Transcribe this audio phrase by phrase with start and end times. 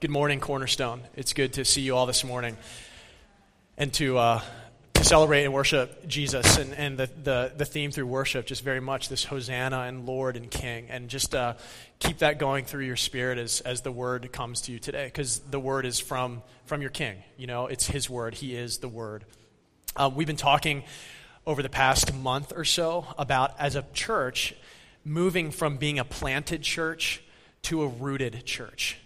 [0.00, 1.02] Good morning, Cornerstone.
[1.14, 2.56] It's good to see you all this morning
[3.76, 4.40] and to, uh,
[4.94, 8.80] to celebrate and worship Jesus and, and the, the, the theme through worship, just very
[8.80, 10.86] much this Hosanna and Lord and King.
[10.88, 11.52] And just uh,
[11.98, 15.40] keep that going through your spirit as, as the word comes to you today, because
[15.40, 17.16] the word is from, from your King.
[17.36, 19.26] You know, it's his word, he is the word.
[19.94, 20.82] Uh, we've been talking
[21.46, 24.54] over the past month or so about, as a church,
[25.04, 27.22] moving from being a planted church
[27.64, 28.96] to a rooted church.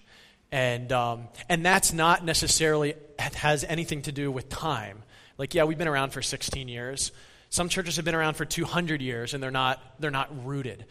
[0.54, 5.02] And, um, and that's not necessarily has anything to do with time.
[5.36, 7.10] Like, yeah, we've been around for 16 years.
[7.50, 10.84] Some churches have been around for 200 years, and they're not, they're not rooted.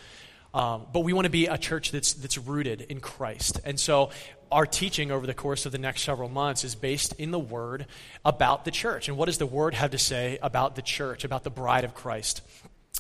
[0.53, 3.61] Um, but we want to be a church that's, that's rooted in Christ.
[3.63, 4.09] And so
[4.51, 7.85] our teaching over the course of the next several months is based in the Word
[8.25, 9.07] about the church.
[9.07, 11.93] And what does the Word have to say about the church, about the bride of
[11.93, 12.41] Christ?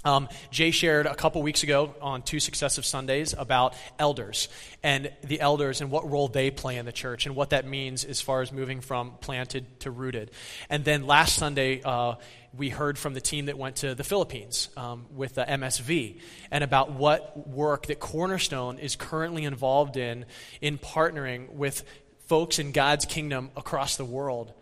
[0.05, 4.49] Um, Jay shared a couple weeks ago on two successive Sundays about elders
[4.83, 8.03] and the elders and what role they play in the church and what that means
[8.03, 10.31] as far as moving from planted to rooted.
[10.69, 12.15] And then last Sunday, uh,
[12.53, 16.19] we heard from the team that went to the Philippines um, with the MSV
[16.51, 20.25] and about what work that Cornerstone is currently involved in
[20.59, 21.83] in partnering with
[22.27, 24.53] folks in God's kingdom across the world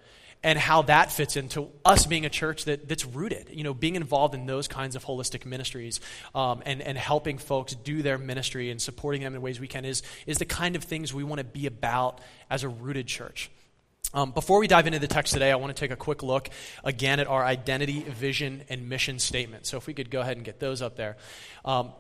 [0.44, 3.96] and how that fits into us being a church that, that's rooted, you know, being
[3.96, 6.00] involved in those kinds of holistic ministries
[6.34, 9.86] um, and, and helping folks do their ministry and supporting them in ways we can
[9.86, 12.20] is, is the kind of things we want to be about
[12.50, 13.52] as a rooted church.
[14.14, 16.50] Um, before we dive into the text today, I want to take a quick look
[16.84, 19.66] again at our identity, vision, and mission statement.
[19.66, 21.18] So if we could go ahead and get those up there.
[21.64, 21.94] Um,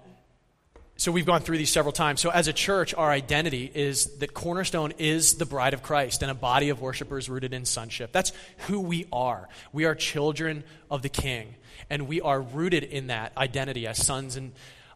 [1.02, 2.22] so we've gone through these several times.
[2.22, 6.30] So as a church, our identity is that Cornerstone is the bride of Christ and
[6.30, 8.12] a body of worshipers rooted in sonship.
[8.12, 8.32] That's
[8.68, 9.50] who we are.
[9.74, 11.56] We are children of the King,
[11.90, 14.52] and we are rooted in that identity as sons and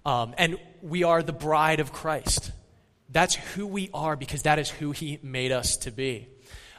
[0.06, 2.52] um, and we are the bride of Christ.
[3.10, 6.28] That's who we are because that is who He made us to be.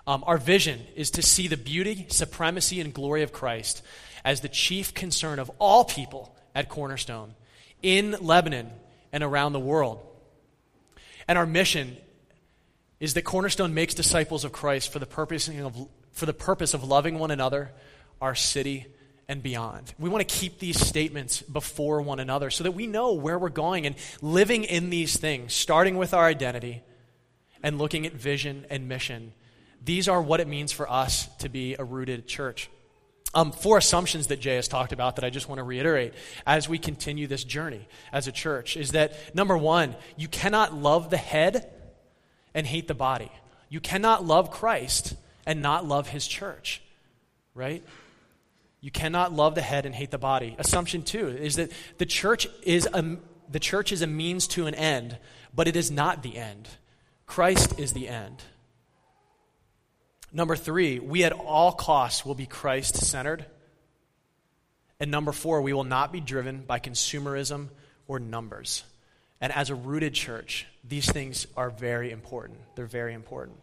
[0.07, 3.83] Um, our vision is to see the beauty, supremacy, and glory of Christ
[4.25, 7.35] as the chief concern of all people at Cornerstone
[7.83, 8.71] in Lebanon
[9.17, 9.99] and around the world.
[11.27, 11.97] And our mission
[13.01, 16.85] is that Cornerstone makes disciples of Christ for the purpose of, for the purpose of
[16.85, 17.73] loving one another,
[18.21, 18.85] our city,
[19.27, 19.95] and beyond.
[19.99, 23.49] We want to keep these statements before one another so that we know where we're
[23.49, 26.83] going and living in these things, starting with our identity
[27.63, 29.33] and looking at vision and mission.
[29.83, 32.69] These are what it means for us to be a rooted church
[33.37, 36.15] um, four assumptions that Jay has talked about that I just want to reiterate
[36.47, 41.11] as we continue this journey as a church is that number one, you cannot love
[41.11, 41.71] the head
[42.55, 43.31] and hate the body.
[43.69, 45.15] You cannot love Christ
[45.45, 46.81] and not love his church,
[47.55, 47.85] right?
[48.81, 50.57] You cannot love the head and hate the body.
[50.59, 53.19] Assumption two is that the church is a,
[53.51, 55.19] the church is a means to an end,
[55.55, 56.71] but it is not the end.
[57.27, 58.43] Christ is the end.
[60.37, 63.47] Number three, we at all costs will be Christ centered.
[65.01, 67.69] And number four, we will not be driven by consumerism
[68.07, 68.85] or numbers.
[69.41, 72.59] And as a rooted church, these things are very important.
[72.75, 73.57] They're very important.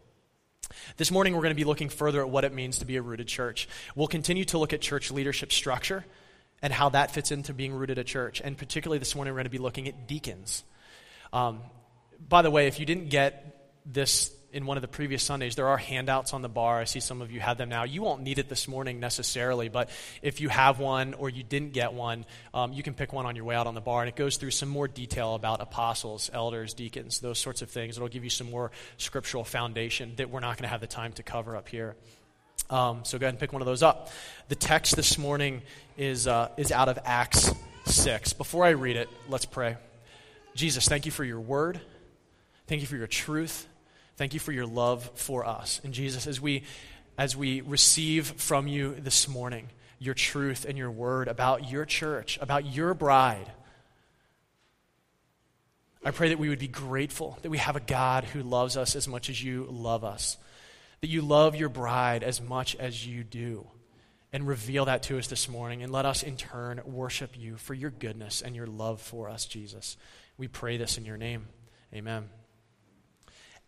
[0.98, 3.04] This morning, we're going to be looking further at what it means to be a
[3.04, 3.70] rooted church.
[3.96, 6.04] We'll continue to look at church leadership structure
[6.64, 8.42] and how that fits into being rooted a church.
[8.44, 10.64] And particularly this morning, we're going to be looking at deacons.
[11.32, 11.60] Um,
[12.28, 15.68] by the way, if you didn't get this in one of the previous Sundays, there
[15.68, 16.80] are handouts on the bar.
[16.80, 17.84] I see some of you have them now.
[17.84, 19.90] You won't need it this morning necessarily, but
[20.22, 23.36] if you have one or you didn't get one, um, you can pick one on
[23.36, 24.02] your way out on the bar.
[24.02, 27.98] And it goes through some more detail about apostles, elders, deacons, those sorts of things.
[27.98, 31.14] It'll give you some more scriptural foundation that we're not going to have the time
[31.14, 31.96] to cover up here.
[32.70, 34.12] Um, so go ahead and pick one of those up.
[34.50, 35.64] The text this morning
[35.98, 37.52] is, uh, is out of Acts
[37.86, 38.34] 6.
[38.34, 39.78] Before I read it, let's pray.
[40.54, 41.82] Jesus, thank you for your word.
[42.68, 43.68] Thank you for your truth.
[44.16, 45.82] Thank you for your love for us.
[45.84, 46.64] And Jesus, as we,
[47.18, 49.70] as we receive from you this morning
[50.00, 53.52] your truth and your word about your church, about your bride,
[56.06, 58.96] I pray that we would be grateful that we have a God who loves us
[58.96, 60.38] as much as you love us,
[61.02, 63.68] that you love your bride as much as you do.
[64.34, 67.76] And reveal that to us this morning, and let us in turn worship you for
[67.76, 69.96] your goodness and your love for us, Jesus.
[70.40, 71.46] We pray this in your name.
[71.94, 72.30] Amen.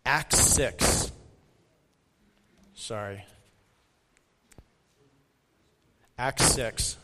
[0.06, 1.10] Acts 6.
[2.76, 3.24] Sorry.
[6.16, 6.96] Acts 6.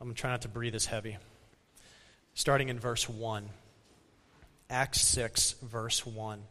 [0.00, 1.16] I'm going to try not to breathe as heavy.
[2.34, 3.48] Starting in verse 1.
[4.68, 6.42] Acts 6, verse 1.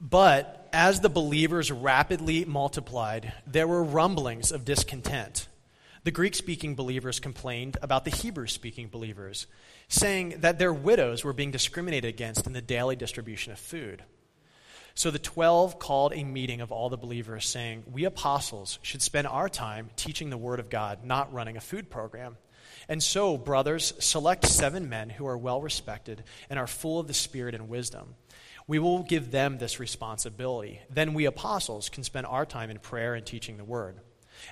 [0.00, 5.46] But as the believers rapidly multiplied, there were rumblings of discontent
[6.04, 9.46] The Greek speaking believers complained about the Hebrew speaking believers,
[9.86, 14.02] saying that their widows were being discriminated against in the daily distribution of food.
[14.94, 19.28] So the twelve called a meeting of all the believers, saying, We apostles should spend
[19.28, 22.36] our time teaching the Word of God, not running a food program.
[22.88, 27.14] And so, brothers, select seven men who are well respected and are full of the
[27.14, 28.16] Spirit and wisdom.
[28.66, 30.80] We will give them this responsibility.
[30.90, 34.00] Then we apostles can spend our time in prayer and teaching the Word.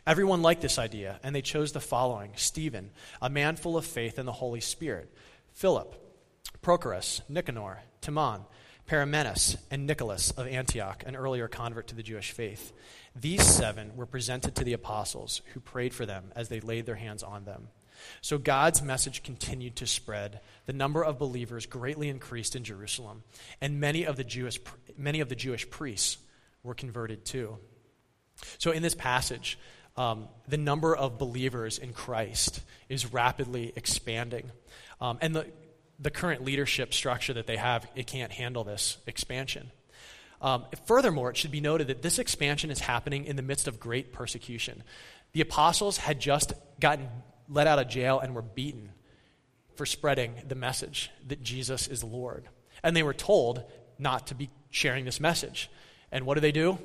[0.06, 2.90] Everyone liked this idea, and they chose the following Stephen,
[3.20, 5.12] a man full of faith in the Holy Spirit,
[5.52, 5.94] Philip,
[6.62, 8.44] Prochorus, Nicanor, Timon,
[8.87, 12.72] Parmenas, and Nicholas of Antioch, an earlier convert to the Jewish faith.
[13.14, 16.96] These seven were presented to the apostles, who prayed for them as they laid their
[16.96, 17.69] hands on them.
[18.20, 20.40] So God's message continued to spread.
[20.66, 23.22] The number of believers greatly increased in Jerusalem,
[23.60, 24.58] and many of the Jewish,
[24.96, 26.19] many of the Jewish priests
[26.62, 27.58] were converted too.
[28.58, 29.58] So in this passage,
[30.00, 34.50] um, the number of believers in Christ is rapidly expanding.
[34.99, 35.47] Um, and the,
[35.99, 39.70] the current leadership structure that they have, it can't handle this expansion.
[40.41, 43.79] Um, furthermore, it should be noted that this expansion is happening in the midst of
[43.79, 44.85] great persecution.
[45.32, 47.06] The apostles had just gotten
[47.47, 48.93] let out of jail and were beaten
[49.75, 52.49] for spreading the message that Jesus is Lord.
[52.82, 53.64] And they were told
[53.99, 55.70] not to be sharing this message.
[56.11, 56.79] And what do they do?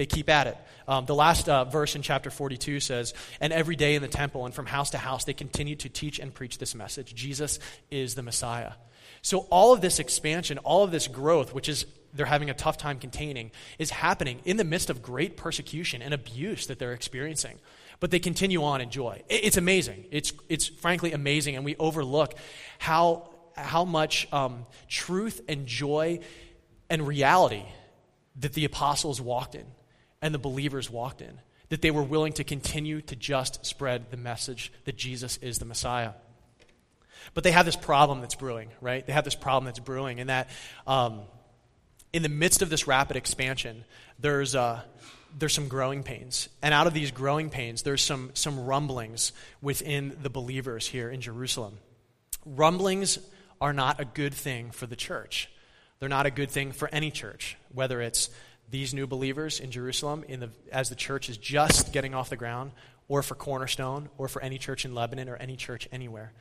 [0.00, 0.56] They keep at it.
[0.88, 4.46] Um, the last uh, verse in chapter 42 says, And every day in the temple
[4.46, 7.58] and from house to house, they continue to teach and preach this message Jesus
[7.90, 8.72] is the Messiah.
[9.20, 12.78] So, all of this expansion, all of this growth, which is they're having a tough
[12.78, 17.58] time containing, is happening in the midst of great persecution and abuse that they're experiencing.
[18.00, 19.22] But they continue on in joy.
[19.28, 20.06] It's amazing.
[20.10, 22.32] It's, it's frankly amazing, and we overlook
[22.78, 26.20] how, how much um, truth and joy
[26.88, 27.64] and reality
[28.36, 29.66] that the apostles walked in
[30.22, 31.40] and the believers walked in.
[31.68, 35.64] That they were willing to continue to just spread the message that Jesus is the
[35.64, 36.12] Messiah.
[37.34, 39.06] But they have this problem that's brewing, right?
[39.06, 40.48] They have this problem that's brewing, and that
[40.86, 41.20] um,
[42.12, 43.84] in the midst of this rapid expansion,
[44.18, 44.80] there's, uh,
[45.38, 46.48] there's some growing pains.
[46.62, 49.32] And out of these growing pains, there's some, some rumblings
[49.62, 51.78] within the believers here in Jerusalem.
[52.44, 53.18] Rumblings
[53.60, 55.50] are not a good thing for the church.
[55.98, 58.30] They're not a good thing for any church, whether it's
[58.70, 62.36] these new believers in Jerusalem in the, as the church is just getting off the
[62.36, 62.72] ground,
[63.08, 66.32] or for Cornerstone, or for any church in Lebanon, or any church anywhere.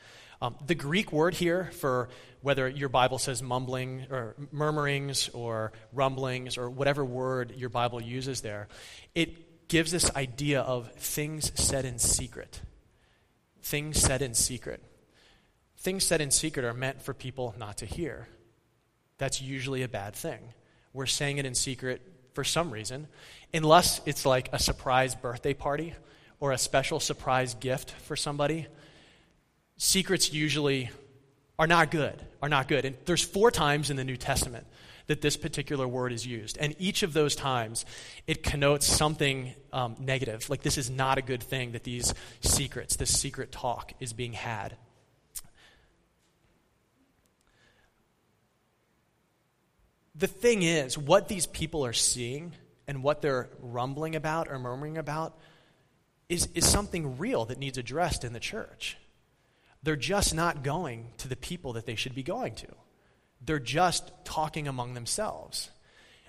[0.42, 2.10] Um, the Greek word here for
[2.42, 8.42] whether your Bible says mumbling or murmurings or rumblings or whatever word your Bible uses
[8.42, 8.70] there,
[9.16, 12.62] it gives this idea of things said in secret.
[13.62, 14.82] Things said in secret.
[15.78, 18.28] Things said in secret are meant for people not to hear.
[19.18, 20.40] That's usually a bad thing.
[20.94, 22.02] We're saying it in secret
[22.40, 23.06] for some reason,
[23.54, 25.94] unless it's like a surprise birthday party
[26.40, 28.66] or a special surprise gift for somebody.
[29.76, 30.90] Secrets usually
[31.58, 32.86] are not good, are not good.
[32.86, 34.66] And there's four times in the New Testament
[35.08, 36.58] that this particular word is used.
[36.60, 37.84] And each of those times,
[38.26, 40.50] it connotes something um, negative.
[40.50, 44.32] Like this is not a good thing that these secrets, this secret talk, is being
[44.32, 44.78] had.
[50.20, 52.52] The thing is, what these people are seeing
[52.88, 55.38] and what they're rumbling about or murmuring about
[56.28, 58.98] is, is something real that needs addressed in the church.
[59.82, 62.68] They're just not going to the people that they should be going to.
[63.46, 65.70] They're just talking among themselves.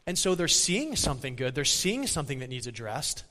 [0.07, 3.25] And so they're seeing something good, they're seeing something that needs addressed,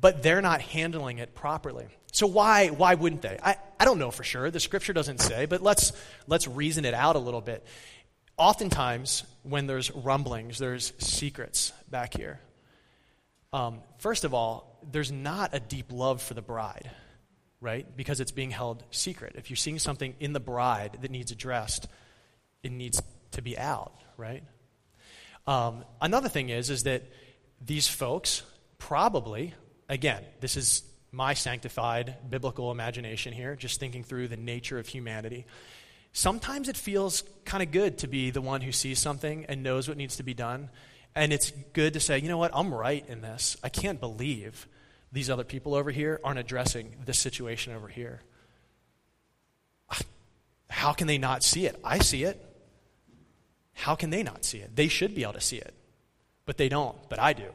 [0.00, 1.86] but they're not handling it properly.
[2.10, 3.38] So why, why wouldn't they?
[3.42, 4.50] I, I don't know for sure.
[4.50, 5.92] The scripture doesn't say, but let's,
[6.26, 7.66] let's reason it out a little bit
[8.38, 12.40] oftentimes, when there's rumblings, there's secrets back here.
[13.52, 16.90] Um, first of all, there's not a deep love for the bride,
[17.60, 17.86] right?
[17.96, 19.34] Because it's being held secret.
[19.36, 21.88] If you're seeing something in the bride that needs addressed,
[22.62, 23.02] it needs
[23.32, 24.42] to be out, right?
[25.46, 27.04] Um, another thing is, is that
[27.64, 28.42] these folks
[28.76, 29.54] probably,
[29.88, 35.46] again, this is my sanctified biblical imagination here, just thinking through the nature of humanity
[36.18, 39.86] sometimes it feels kind of good to be the one who sees something and knows
[39.86, 40.68] what needs to be done.
[41.14, 43.56] And it's good to say, you know what, I'm right in this.
[43.62, 44.66] I can't believe
[45.12, 48.20] these other people over here aren't addressing this situation over here.
[50.68, 51.78] How can they not see it?
[51.84, 52.44] I see it.
[53.72, 54.74] How can they not see it?
[54.74, 55.72] They should be able to see it,
[56.46, 57.48] but they don't, but I do.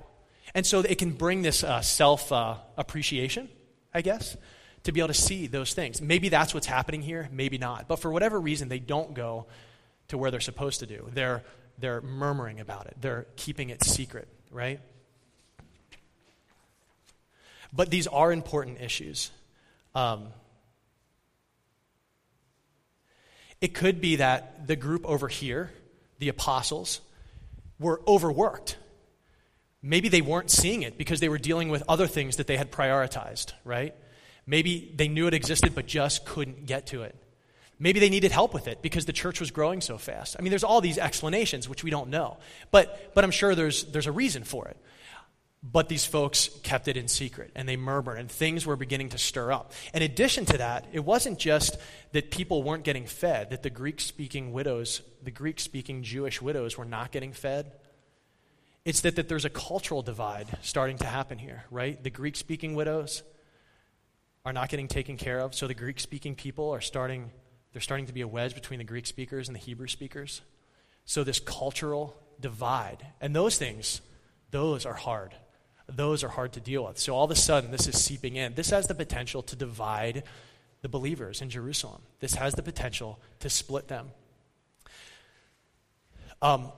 [0.56, 3.50] And so it can bring this uh, self uh, appreciation,
[3.94, 4.38] I guess,
[4.84, 6.02] to be able to see those things.
[6.02, 7.88] Maybe that's what's happening here, maybe not.
[7.88, 9.46] But for whatever reason, they don't go
[10.10, 11.10] to where they're supposed to do.
[11.14, 11.44] They're,
[11.78, 14.80] they're murmuring about it, they're keeping it secret, right?
[17.72, 19.32] But these are important issues.
[19.96, 20.28] Um,
[23.62, 25.72] it could be that the group over here,
[26.20, 27.02] the apostles,
[27.80, 28.78] were overworked.
[29.82, 32.72] Maybe they weren't seeing it because they were dealing with other things that they had
[32.72, 33.96] prioritized, right?
[34.46, 37.16] Maybe they knew it existed but just couldn't get to it.
[37.80, 40.36] Maybe they needed help with it because the church was growing so fast.
[40.38, 42.38] I mean, there's all these explanations which we don't know,
[42.72, 44.78] but, but I'm sure there's, there's a reason for it.
[45.64, 49.18] But these folks kept it in secret and they murmured, and things were beginning to
[49.18, 49.72] stir up.
[49.94, 51.78] In addition to that, it wasn't just
[52.12, 56.78] that people weren't getting fed, that the Greek speaking widows, the Greek speaking Jewish widows,
[56.78, 57.72] were not getting fed.
[58.84, 62.02] It's that, that there's a cultural divide starting to happen here, right?
[62.04, 63.24] The Greek speaking widows
[64.46, 67.32] are not getting taken care of, so the Greek speaking people are starting,
[67.72, 70.42] there's starting to be a wedge between the Greek speakers and the Hebrew speakers.
[71.06, 74.02] So, this cultural divide, and those things,
[74.52, 75.34] those are hard
[75.88, 76.98] those are hard to deal with.
[76.98, 78.54] So all of a sudden, this is seeping in.
[78.56, 80.24] This has the potential to divide
[80.82, 82.02] the believers in Jerusalem.
[82.20, 84.12] This has the potential to split them.
[86.42, 86.72] Um,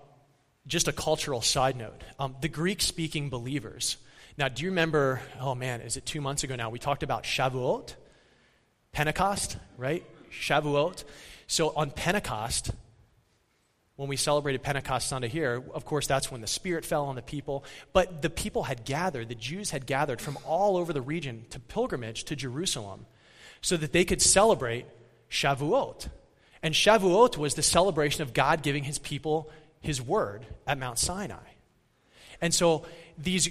[0.68, 3.98] just a cultural side note um, the Greek speaking believers.
[4.38, 5.22] Now, do you remember?
[5.40, 6.70] Oh man, is it two months ago now?
[6.70, 7.96] We talked about Shavuot,
[8.92, 10.04] Pentecost, right?
[10.30, 11.06] Shavuot.
[11.48, 12.72] So on Pentecost,
[13.96, 17.22] when we celebrated Pentecost Sunday here, of course, that's when the Spirit fell on the
[17.22, 17.64] people.
[17.94, 21.60] But the people had gathered, the Jews had gathered from all over the region to
[21.60, 23.06] pilgrimage to Jerusalem
[23.62, 24.86] so that they could celebrate
[25.30, 26.10] Shavuot.
[26.62, 29.50] And Shavuot was the celebration of God giving his people
[29.80, 31.48] his word at Mount Sinai.
[32.42, 32.86] And so
[33.18, 33.50] these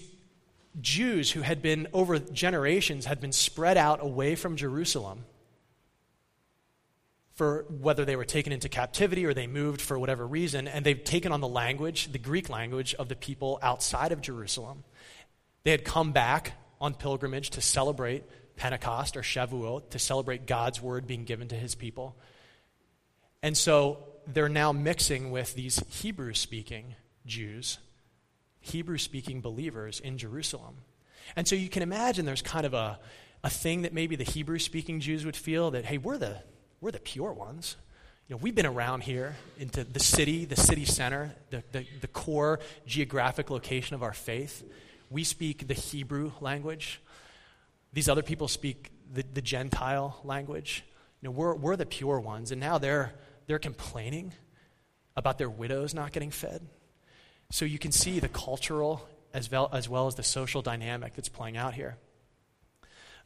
[0.80, 5.24] Jews who had been over generations had been spread out away from Jerusalem
[7.34, 11.02] for whether they were taken into captivity or they moved for whatever reason, and they've
[11.02, 14.84] taken on the language, the Greek language, of the people outside of Jerusalem.
[15.64, 18.24] They had come back on pilgrimage to celebrate
[18.56, 22.16] Pentecost or Shavuot, to celebrate God's word being given to his people.
[23.42, 26.94] And so they're now mixing with these Hebrew speaking
[27.26, 27.78] Jews,
[28.64, 30.76] Hebrew speaking believers in Jerusalem.
[31.36, 32.98] And so you can imagine there's kind of a,
[33.42, 36.38] a thing that maybe the Hebrew speaking Jews would feel that, hey, we're the
[36.80, 37.76] we're the pure ones.
[38.26, 42.08] You know, we've been around here into the city, the city center, the, the, the
[42.08, 44.64] core geographic location of our faith.
[45.10, 47.02] We speak the Hebrew language.
[47.92, 50.84] These other people speak the, the Gentile language.
[51.20, 53.12] You know, we're, we're the pure ones, and now they're,
[53.46, 54.32] they're complaining
[55.16, 56.66] about their widows not getting fed.
[57.50, 61.28] So you can see the cultural as well as, well as the social dynamic that's
[61.28, 61.96] playing out here.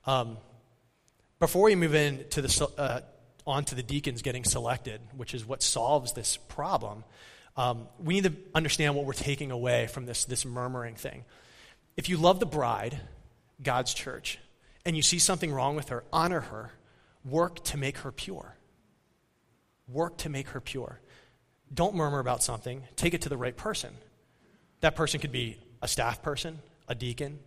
[0.06, 0.38] Um,
[1.38, 3.00] before we move into the, uh,
[3.46, 7.04] the deacons getting selected, which is what solves this problem,
[7.56, 11.25] um, we need to understand what we're taking away from this, this murmuring thing.
[11.96, 13.00] If you love the bride,
[13.62, 14.38] God's church,
[14.84, 16.72] and you see something wrong with her, honor her,
[17.25, 18.56] work to make her pure.
[19.88, 21.00] Work to make her pure.
[21.72, 23.90] Don't murmur about something, take it to the right person.
[24.80, 27.38] That person could be a staff person, a deacon,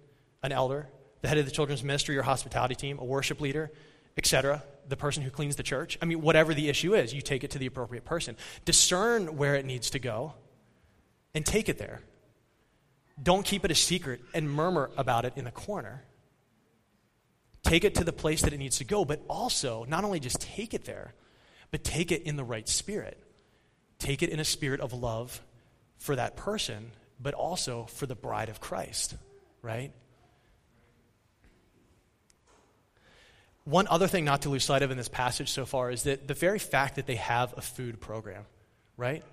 [0.44, 0.88] an elder,
[1.22, 3.72] the head of the children's ministry or hospitality team, a worship leader,
[4.18, 5.98] etc the person who cleans the church.
[6.02, 8.36] I mean, whatever the issue is, you take it to the appropriate person.
[8.66, 10.34] Discern where it needs to go
[11.34, 12.02] and take it there.
[13.22, 16.04] Don't keep it a secret and murmur about it in the corner.
[17.64, 20.42] Take it to the place that it needs to go, but also not only just
[20.42, 21.14] take it there,
[21.70, 23.18] but take it in the right spirit.
[23.98, 25.42] Take it in a spirit of love
[26.00, 29.16] for that person, but also for the bride of Christ,
[29.62, 29.92] right?
[33.63, 36.28] One other thing not to lose sight of in this passage so far is that
[36.28, 38.46] the very fact that they have a food program,
[38.98, 39.24] right?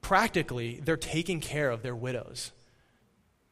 [0.00, 2.50] Practically, they're taking care of their widows.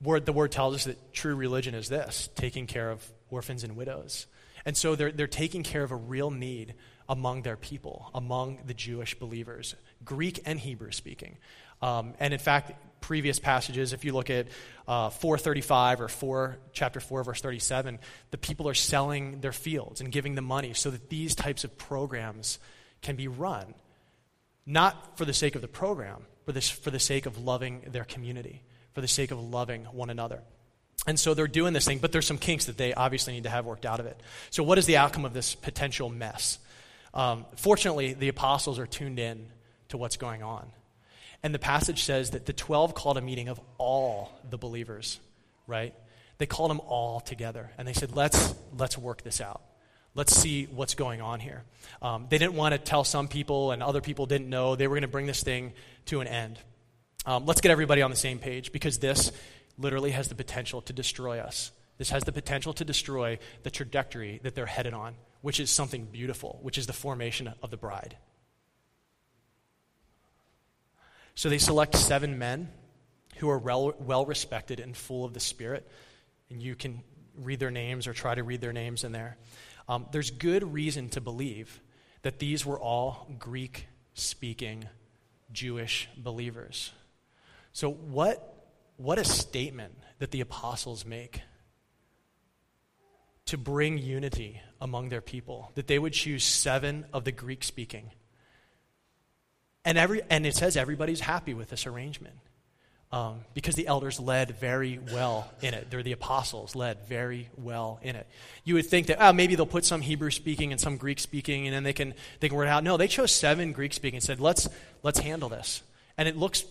[0.03, 3.77] Word, the word tells us that true religion is this taking care of orphans and
[3.77, 4.27] widows.
[4.65, 6.75] And so they're, they're taking care of a real need
[7.09, 9.75] among their people, among the Jewish believers,
[10.05, 11.37] Greek and Hebrew speaking.
[11.83, 14.49] Um, and in fact, previous passages, if you look at
[14.87, 17.99] uh, 435 or 4, chapter 4, verse 37,
[18.31, 21.77] the people are selling their fields and giving the money so that these types of
[21.79, 22.59] programs
[23.03, 23.75] can be run.
[24.67, 28.05] Not for the sake of the program, but this, for the sake of loving their
[28.05, 30.43] community, for the sake of loving one another.
[31.07, 33.51] And so they're doing this thing, but there's some kinks that they obviously need to
[33.51, 34.21] have worked out of it.
[34.51, 36.59] So, what is the outcome of this potential mess?
[37.15, 39.49] Um, fortunately, the apostles are tuned in
[39.89, 40.71] to what's going on.
[41.43, 45.21] And the passage says that the 12 called a meeting of all the believers,
[45.67, 45.95] right?
[46.39, 49.63] They called them all together and they said, let's, let's work this out.
[50.15, 51.63] Let's see what's going on here.
[52.03, 54.75] Um, they didn't want to tell some people, and other people didn't know.
[54.75, 55.73] They were going to bring this thing
[56.07, 56.59] to an end.
[57.27, 59.31] Um, let's get everybody on the same page because this
[59.79, 64.41] literally has the potential to destroy us This has the potential to destroy the trajectory
[64.43, 68.17] that they're headed on, which is something beautiful, which is the formation of the bride.
[71.35, 72.69] So they select seven men
[73.37, 75.89] who are well respected and full of the Spirit.
[76.51, 77.03] And you can
[77.37, 79.37] read their names or try to read their names in there.
[79.89, 81.81] Um, there's good reason to believe
[82.23, 84.85] that these were all Greek speaking
[85.53, 86.93] Jewish believers.
[87.73, 91.41] So, what, what a statement that the apostles make
[93.47, 98.11] to bring unity among their people, that they would choose seven of the Greek speaking.
[99.85, 102.35] And, every, and it says everybody's happy with this arrangement
[103.13, 105.91] um, because the elders led very well in it.
[105.91, 108.27] They're the apostles, led very well in it.
[108.65, 111.67] You would think that oh, maybe they'll put some Hebrew speaking and some Greek speaking,
[111.67, 112.85] and then they can they can work it out.
[112.85, 114.69] No, they chose seven Greek speaking and said, "Let's
[115.03, 115.83] let's handle this."
[116.17, 116.65] And it looks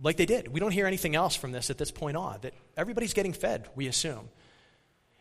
[0.00, 0.48] like they did.
[0.48, 2.38] We don't hear anything else from this at this point on.
[2.42, 4.28] That everybody's getting fed, we assume.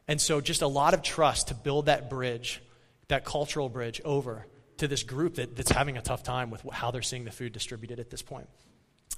[0.07, 2.61] And so, just a lot of trust to build that bridge,
[3.09, 4.45] that cultural bridge, over
[4.79, 7.53] to this group that, that's having a tough time with how they're seeing the food
[7.53, 8.47] distributed at this point.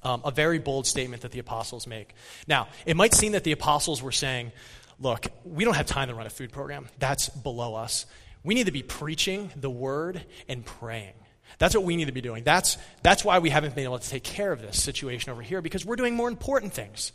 [0.02, 2.14] Um, a very bold statement that the apostles make.
[2.48, 4.52] Now, it might seem that the apostles were saying,
[5.00, 6.88] look, we don't have time to run a food program.
[7.00, 8.06] That's below us.
[8.44, 11.14] We need to be preaching the word and praying.
[11.58, 12.44] That's what we need to be doing.
[12.44, 15.62] That's, that's why we haven't been able to take care of this situation over here
[15.62, 17.12] because we're doing more important things.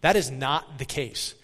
[0.00, 1.34] That is not the case.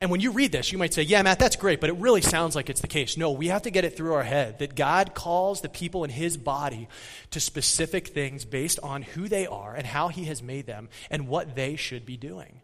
[0.00, 2.20] And when you read this, you might say, yeah, Matt, that's great, but it really
[2.20, 3.16] sounds like it's the case.
[3.16, 6.10] No, we have to get it through our head that God calls the people in
[6.10, 6.88] His body
[7.30, 11.28] to specific things based on who they are and how He has made them and
[11.28, 12.60] what they should be doing.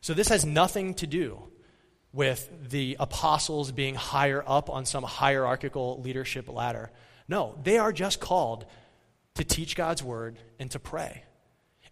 [0.00, 1.42] So this has nothing to do
[2.14, 6.90] with the apostles being higher up on some hierarchical leadership ladder.
[7.28, 8.64] No, they are just called
[9.34, 11.24] to teach God's word and to pray.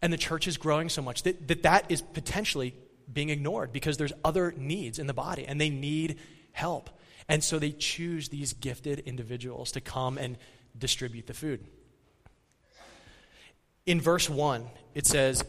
[0.00, 2.75] And the church is growing so much that that, that is potentially
[3.12, 6.18] being ignored because there's other needs in the body and they need
[6.52, 6.90] help.
[7.28, 10.37] And so they choose these gifted individuals to come and
[10.76, 11.64] distribute the food.
[13.87, 15.44] In verse 1, it says,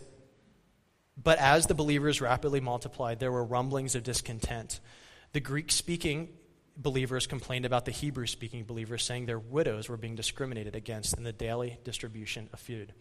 [1.21, 4.79] But as the believers rapidly multiplied, there were rumblings of discontent.
[5.33, 6.29] The Greek speaking
[6.77, 11.23] believers complained about the Hebrew speaking believers, saying their widows were being discriminated against in
[11.23, 12.93] the daily distribution of food.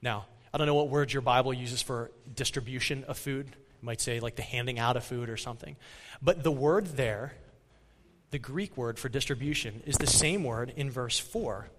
[0.00, 4.20] Now, I don't know what word your Bible uses for distribution of food might say
[4.20, 5.76] like the handing out of food or something.
[6.20, 7.34] But the word there,
[8.30, 11.70] the Greek word for distribution, is the same word in verse 4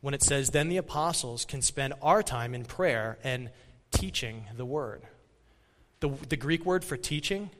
[0.00, 3.50] when it says, Then the apostles can spend our time in prayer and
[3.90, 5.02] teaching the word.
[6.00, 7.50] The, the Greek word for teaching,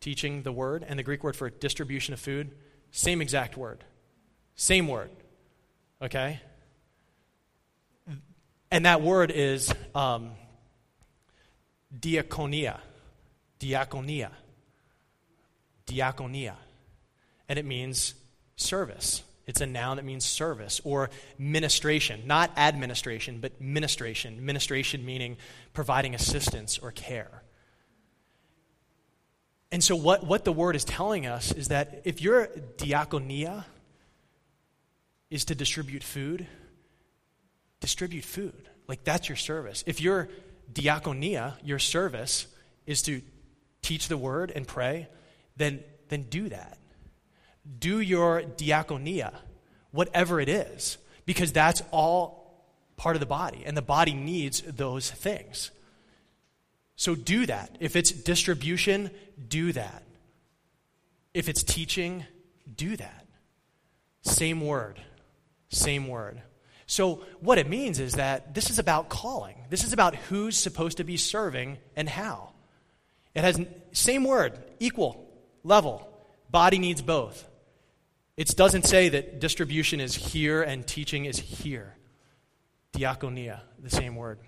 [0.00, 2.50] teaching the word, and the Greek word for distribution of food,
[2.90, 3.84] same exact word.
[4.56, 5.10] Same word.
[6.00, 6.40] Okay?
[8.70, 10.30] And that word is um,
[11.96, 12.78] diaconia.
[13.60, 14.30] Diaconia.
[15.86, 16.54] Diaconia.
[17.48, 18.14] And it means
[18.56, 19.22] service.
[19.46, 24.44] It's a noun that means service or ministration, not administration, but ministration.
[24.44, 25.38] Ministration meaning
[25.72, 27.42] providing assistance or care.
[29.72, 32.46] And so, what, what the word is telling us is that if your
[32.76, 33.64] diaconia
[35.30, 36.46] is to distribute food,
[37.80, 38.68] distribute food.
[38.86, 39.84] Like, that's your service.
[39.86, 40.28] If your
[40.72, 42.46] diaconia, your service,
[42.86, 43.22] is to
[43.82, 45.08] teach the word and pray,
[45.56, 46.78] then, then do that.
[47.78, 49.34] Do your diaconia,
[49.90, 52.64] whatever it is, because that's all
[52.96, 55.70] part of the body, and the body needs those things.
[56.96, 57.76] So do that.
[57.78, 59.10] If it's distribution,
[59.48, 60.02] do that.
[61.32, 62.24] If it's teaching,
[62.74, 63.26] do that.
[64.22, 65.00] Same word.
[65.68, 66.42] Same word.
[66.86, 69.57] So, what it means is that this is about calling.
[69.68, 72.52] This is about who's supposed to be serving and how.
[73.34, 73.60] It has
[73.92, 75.28] same word, equal,
[75.62, 76.08] level.
[76.50, 77.48] Body needs both.
[78.36, 81.94] It doesn't say that distribution is here and teaching is here.
[82.92, 84.38] Diaconia, the same word.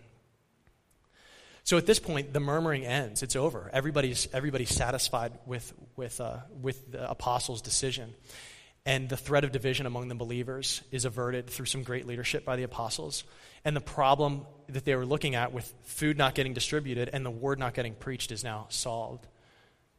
[1.64, 3.22] So at this point, the murmuring ends.
[3.22, 3.70] It's over.
[3.72, 8.14] Everybody's, everybody's satisfied with, with, uh, with the apostles' decision.
[8.86, 12.56] And the threat of division among the believers is averted through some great leadership by
[12.56, 13.24] the apostles.
[13.64, 17.30] And the problem that they were looking at with food not getting distributed and the
[17.30, 19.26] word not getting preached is now solved.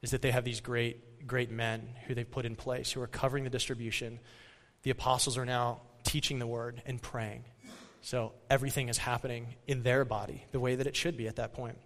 [0.02, 3.08] Is that they have these great, great men who they've put in place who are
[3.08, 4.20] covering the distribution.
[4.82, 7.46] The apostles are now teaching the word and praying.
[8.02, 11.54] So everything is happening in their body the way that it should be at that
[11.54, 11.78] point.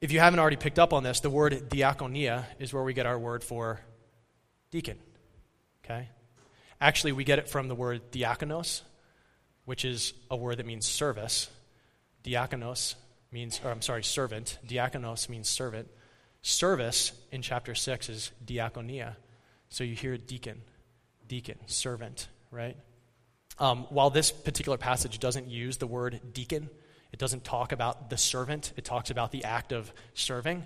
[0.00, 3.06] If you haven't already picked up on this, the word diaconia is where we get
[3.06, 3.80] our word for
[4.70, 4.98] deacon.
[5.84, 6.08] Okay?
[6.80, 8.82] Actually, we get it from the word diakonos,
[9.64, 11.50] which is a word that means service.
[12.22, 12.94] Diakonos
[13.32, 14.58] means, or I'm sorry, servant.
[14.64, 15.88] Diakonos means servant.
[16.42, 19.16] Service in chapter 6 is diakonia.
[19.68, 20.62] So you hear deacon,
[21.26, 22.76] deacon, servant, right?
[23.58, 26.70] Um, while this particular passage doesn't use the word deacon,
[27.18, 30.64] it doesn't talk about the servant, it talks about the act of serving.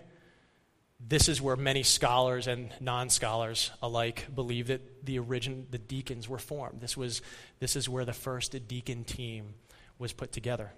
[1.01, 6.29] This is where many scholars and non scholars alike believe that the origin, the deacons
[6.29, 6.83] were formed.
[6.83, 7.23] This, was,
[7.59, 9.55] this is where the first deacon team
[9.99, 10.73] was put together.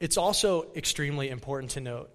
[0.00, 2.10] It's also extremely important to note,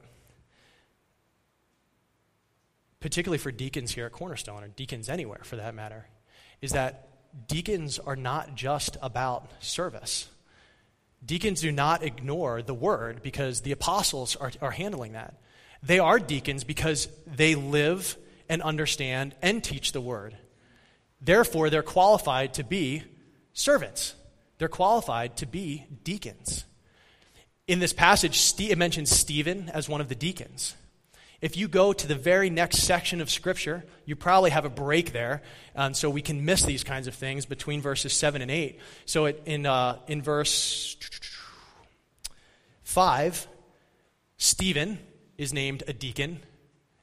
[2.99, 6.07] particularly for deacons here at Cornerstone, or deacons anywhere for that matter,
[6.61, 7.07] is that
[7.47, 10.27] deacons are not just about service.
[11.23, 15.35] Deacons do not ignore the word because the apostles are, are handling that.
[15.83, 18.17] They are deacons because they live
[18.49, 20.35] and understand and teach the word.
[21.21, 23.03] Therefore, they're qualified to be
[23.53, 24.15] servants.
[24.57, 26.65] They're qualified to be deacons.
[27.67, 30.75] In this passage, it mentions Stephen as one of the deacons.
[31.41, 35.11] If you go to the very next section of Scripture, you probably have a break
[35.11, 35.41] there,
[35.73, 38.79] and so we can miss these kinds of things between verses 7 and 8.
[39.05, 40.97] So it, in, uh, in verse
[42.83, 43.47] 5,
[44.37, 44.99] Stephen
[45.35, 46.41] is named a deacon,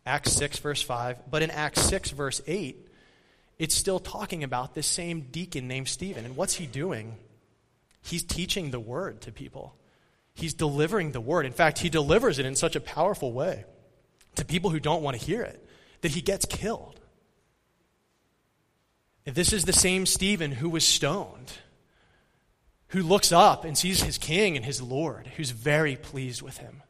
[0.06, 1.28] Acts 6, verse 5.
[1.28, 2.88] But in Acts 6, verse 8,
[3.58, 6.24] it's still talking about this same deacon named Stephen.
[6.24, 7.16] And what's he doing?
[8.02, 9.74] He's teaching the word to people.
[10.34, 11.44] He's delivering the word.
[11.44, 13.64] In fact, he delivers it in such a powerful way
[14.36, 15.64] to people who don't want to hear it
[16.00, 17.00] that he gets killed.
[19.26, 21.52] And this is the same Stephen who was stoned,
[22.88, 26.82] who looks up and sees his king and his Lord, who's very pleased with him.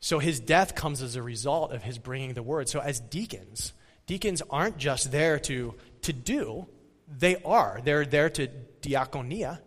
[0.00, 2.68] So his death comes as a result of his bringing the word.
[2.68, 3.72] So, as deacons,
[4.06, 6.66] deacons aren't just there to, to do,
[7.08, 7.80] they are.
[7.82, 8.48] They're there to
[8.80, 9.60] diakonia,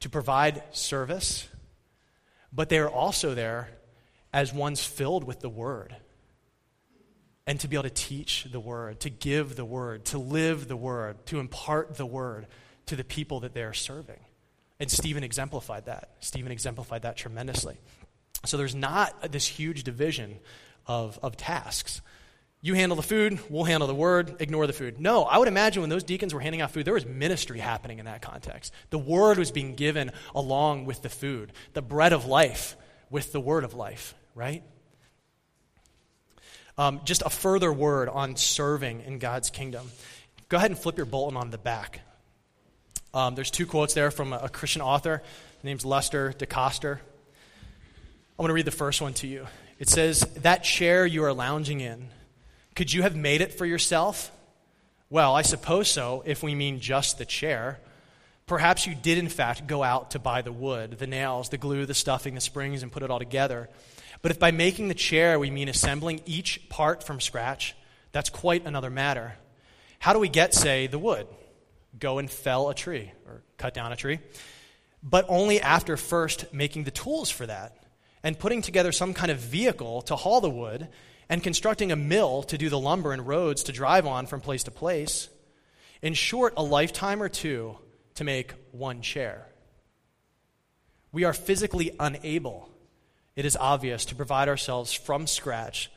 [0.00, 1.48] to provide service,
[2.52, 3.68] but they are also there
[4.32, 5.96] as ones filled with the Word.
[7.46, 10.76] And to be able to teach the Word, to give the Word, to live the
[10.76, 12.46] Word, to impart the Word
[12.86, 14.20] to the people that they are serving.
[14.80, 16.10] And Stephen exemplified that.
[16.20, 17.76] Stephen exemplified that tremendously.
[18.44, 20.38] So there's not this huge division
[20.86, 22.00] of, of tasks.
[22.60, 25.00] You handle the food, we'll handle the word, ignore the food.
[25.00, 27.98] No, I would imagine when those deacons were handing out food, there was ministry happening
[27.98, 28.72] in that context.
[28.90, 32.76] The word was being given along with the food, the bread of life
[33.10, 34.62] with the word of life, right?
[36.76, 39.90] Um, just a further word on serving in God's kingdom.
[40.48, 42.00] Go ahead and flip your bulletin on the back.
[43.12, 45.22] Um, there's two quotes there from a, a Christian author.
[45.56, 46.98] His name's Lester DeKoster.
[46.98, 49.46] I want to read the first one to you.
[49.78, 52.10] It says, That chair you are lounging in
[52.78, 54.30] could you have made it for yourself?
[55.10, 57.80] Well, I suppose so, if we mean just the chair.
[58.48, 61.84] Perhaps you did, in fact, go out to buy the wood, the nails, the glue,
[61.84, 63.68] the stuffing, the springs, and put it all together.
[64.22, 67.76] But if by making the chair we mean assembling each part from scratch,
[68.10, 69.34] that's quite another matter.
[69.98, 71.26] How do we get, say, the wood?
[71.98, 74.18] Go and fell a tree or cut down a tree.
[75.02, 77.76] But only after first making the tools for that
[78.22, 80.88] and putting together some kind of vehicle to haul the wood
[81.28, 84.64] and constructing a mill to do the lumber and roads to drive on from place
[84.64, 85.28] to place.
[86.00, 87.76] In short, a lifetime or two
[88.18, 89.46] to make one chair.
[91.12, 92.68] We are physically unable,
[93.36, 95.88] it is obvious, to provide ourselves from scratch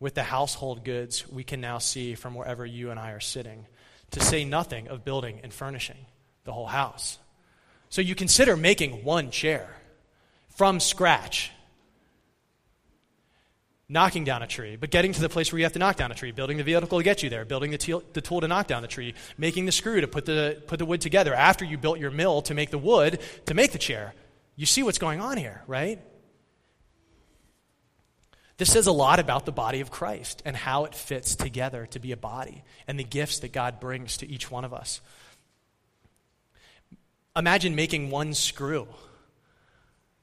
[0.00, 3.66] with the household goods we can now see from wherever you and I are sitting,
[4.12, 5.98] to say nothing of building and furnishing
[6.44, 7.18] the whole house.
[7.90, 9.68] So you consider making one chair
[10.48, 11.50] from scratch
[13.88, 16.10] knocking down a tree, but getting to the place where you have to knock down
[16.10, 18.66] a tree, building the vehicle to get you there, building the, the tool to knock
[18.66, 21.78] down the tree, making the screw to put the, put the wood together after you
[21.78, 24.14] built your mill to make the wood to make the chair.
[24.56, 26.00] You see what's going on here, right?
[28.58, 31.98] This says a lot about the body of Christ and how it fits together to
[31.98, 35.00] be a body and the gifts that God brings to each one of us.
[37.36, 38.88] Imagine making one screw.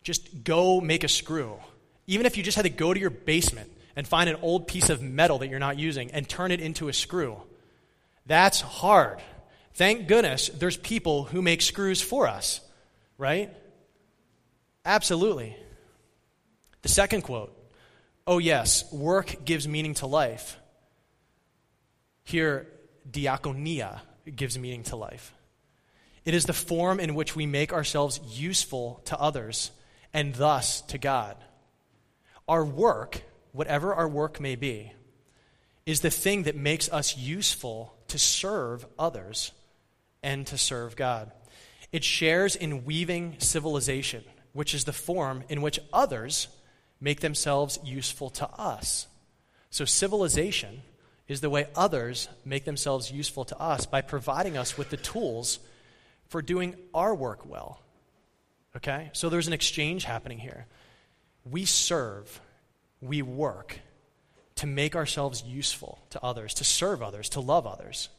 [0.01, 1.59] Just go make a screw
[2.07, 4.89] even if you just had to go to your basement and find an old piece
[4.89, 7.37] of metal that you're not using and turn it into a screw,
[8.25, 9.21] that's hard.
[9.75, 12.61] Thank goodness there's people who make screws for us,
[13.17, 13.51] right?
[14.85, 15.55] Absolutely.
[16.81, 17.57] The second quote
[18.25, 20.57] Oh, yes, work gives meaning to life.
[22.23, 22.67] Here,
[23.09, 23.99] diakonia
[24.33, 25.33] gives meaning to life.
[26.23, 29.71] It is the form in which we make ourselves useful to others
[30.13, 31.35] and thus to God.
[32.47, 34.91] Our work, whatever our work may be,
[35.85, 39.51] is the thing that makes us useful to serve others
[40.21, 41.31] and to serve God.
[41.91, 46.47] It shares in weaving civilization which is the form in which others
[47.01, 49.07] make themselves useful to us.
[49.69, 50.83] So, civilization
[51.27, 55.59] is the way others make themselves useful to us by providing us with the tools
[56.27, 57.81] for doing our work well.
[58.75, 59.09] Okay?
[59.13, 60.67] So, there's an exchange happening here.
[61.45, 62.39] We serve,
[63.01, 63.79] we work
[64.55, 68.09] to make ourselves useful to others, to serve others, to love others.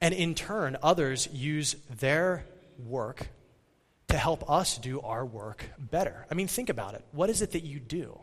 [0.00, 2.46] And in turn, others use their
[2.78, 3.28] work
[4.08, 6.26] to help us do our work better.
[6.30, 7.04] I mean, think about it.
[7.12, 8.18] What is it that you do?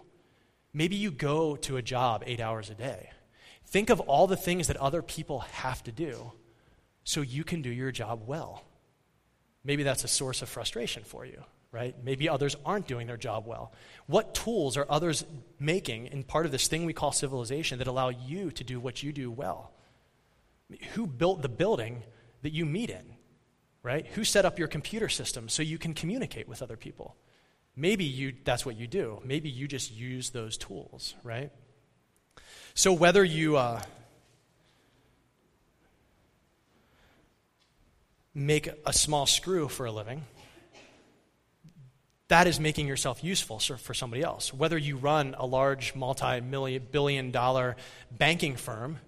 [0.73, 3.11] Maybe you go to a job eight hours a day.
[3.67, 6.31] Think of all the things that other people have to do
[7.03, 8.63] so you can do your job well.
[9.63, 11.95] Maybe that's a source of frustration for you, right?
[12.03, 13.73] Maybe others aren't doing their job well.
[14.05, 15.25] What tools are others
[15.59, 19.03] making in part of this thing we call civilization that allow you to do what
[19.03, 19.71] you do well?
[20.93, 22.03] Who built the building
[22.41, 23.05] that you meet in,
[23.83, 24.05] right?
[24.07, 27.15] Who set up your computer system so you can communicate with other people?
[27.75, 29.21] Maybe you, that's what you do.
[29.23, 31.51] Maybe you just use those tools, right?
[32.73, 33.81] So whether you uh,
[38.33, 40.23] make a small screw for a living,
[42.29, 44.53] that is making yourself useful for somebody else.
[44.53, 47.77] Whether you run a large multi billion dollar
[48.11, 48.99] banking firm,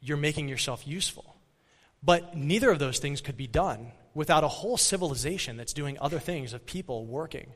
[0.00, 1.36] you're making yourself useful.
[2.02, 6.18] But neither of those things could be done without a whole civilization that's doing other
[6.18, 7.52] things of people working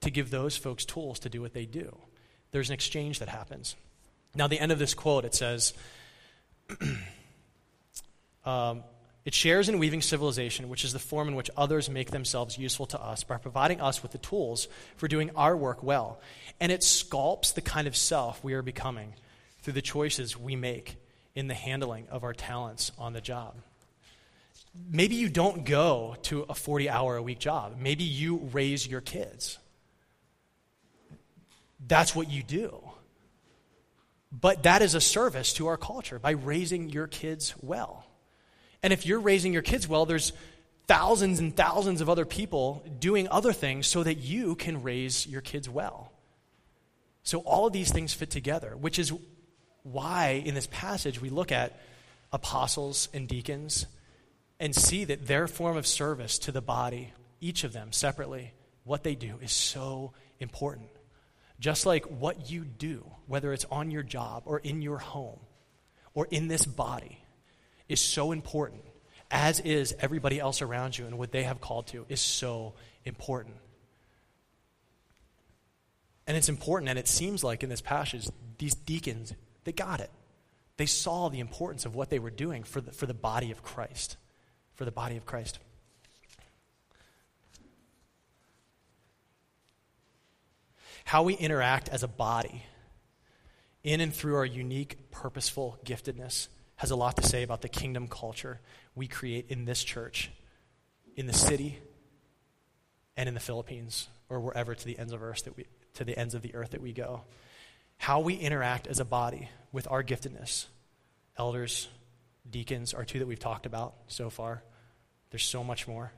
[0.00, 1.96] to give those folks tools to do what they do.
[2.52, 3.76] There's an exchange that happens.
[4.34, 5.74] Now, the end of this quote, it says,
[8.44, 8.82] um,
[9.24, 12.86] It shares in weaving civilization, which is the form in which others make themselves useful
[12.86, 16.20] to us by providing us with the tools for doing our work well.
[16.58, 19.12] And it sculpts the kind of self we are becoming
[19.62, 20.96] through the choices we make
[21.34, 23.56] in the handling of our talents on the job.
[24.90, 27.76] Maybe you don't go to a 40 hour a week job.
[27.78, 29.58] Maybe you raise your kids.
[31.86, 32.82] That's what you do.
[34.32, 38.06] But that is a service to our culture by raising your kids well.
[38.82, 40.32] And if you're raising your kids well, there's
[40.86, 45.40] thousands and thousands of other people doing other things so that you can raise your
[45.40, 46.12] kids well.
[47.22, 49.12] So all of these things fit together, which is
[49.82, 51.78] why in this passage we look at
[52.32, 53.86] apostles and deacons
[54.58, 58.52] and see that their form of service to the body, each of them separately,
[58.84, 60.90] what they do is so important.
[61.60, 65.38] Just like what you do, whether it's on your job or in your home
[66.14, 67.22] or in this body,
[67.90, 68.82] is so important,
[69.30, 72.74] as is everybody else around you and what they have called to is so
[73.04, 73.56] important.
[76.26, 80.10] And it's important, and it seems like in this passage, these deacons they got it.
[80.76, 83.62] They saw the importance of what they were doing for the, for the body of
[83.62, 84.16] Christ.
[84.74, 85.58] For the body of Christ.
[91.04, 92.64] How we interact as a body
[93.82, 96.48] in and through our unique, purposeful giftedness
[96.80, 98.60] has a lot to say about the kingdom culture
[98.94, 100.30] we create in this church,
[101.16, 101.78] in the city,
[103.16, 105.64] and in the Philippines, or wherever to the ends of earth that we,
[105.94, 107.22] to the ends of the earth that we go
[108.00, 110.64] how we interact as a body with our giftedness.
[111.36, 111.86] Elders,
[112.50, 114.62] deacons are two that we've talked about so far.
[115.28, 116.10] There's so much more.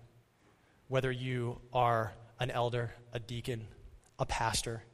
[0.86, 3.66] Whether you are an elder, a deacon,
[4.16, 4.84] a pastor,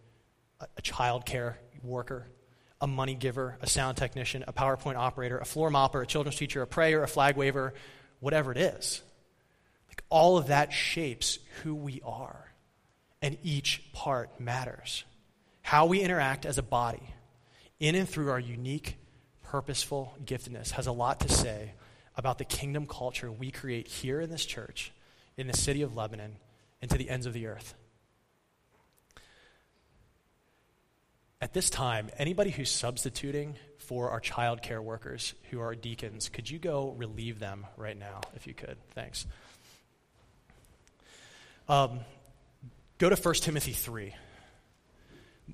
[0.61, 2.27] a, a child care worker,
[2.81, 6.62] a money giver, a sound technician, a PowerPoint operator, a floor mopper, a children's teacher,
[6.62, 7.75] a prayer, a flag waver,
[8.21, 9.03] whatever it is.
[9.88, 12.53] Like all of that shapes who we are,
[13.21, 15.05] and each part matters
[15.69, 17.03] how we interact as a body
[17.79, 18.97] in and through our unique,
[19.43, 21.75] purposeful giftedness has a lot to say
[22.17, 24.93] about the kingdom culture we create here in this church,
[25.37, 26.37] in the city of Lebanon,
[26.81, 27.75] and to the ends of the earth.
[31.40, 36.51] At this time, anybody who's substituting for our child care workers who are deacons, could
[36.51, 38.77] you go relieve them right now, if you could?
[38.90, 39.24] Thanks.
[41.68, 42.01] Um,
[42.98, 44.14] go to 1 Timothy 3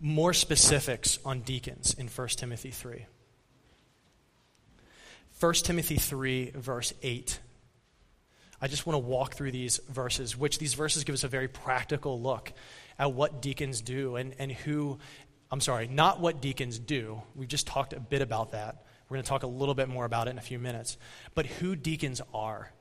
[0.01, 3.07] more specifics on deacons in 1 Timothy 3.
[5.41, 7.39] 1 Timothy 3, verse 8.
[8.61, 11.49] I just want to walk through these verses, which these verses give us a very
[11.49, 12.53] practical look
[12.99, 14.99] at what deacons do and, and who,
[15.55, 17.23] I'm sorry, not what deacons do.
[17.37, 18.83] We've just talked a bit about that.
[19.09, 20.97] We're going to talk a little bit more about it in a few minutes.
[21.37, 22.73] But who deacons are.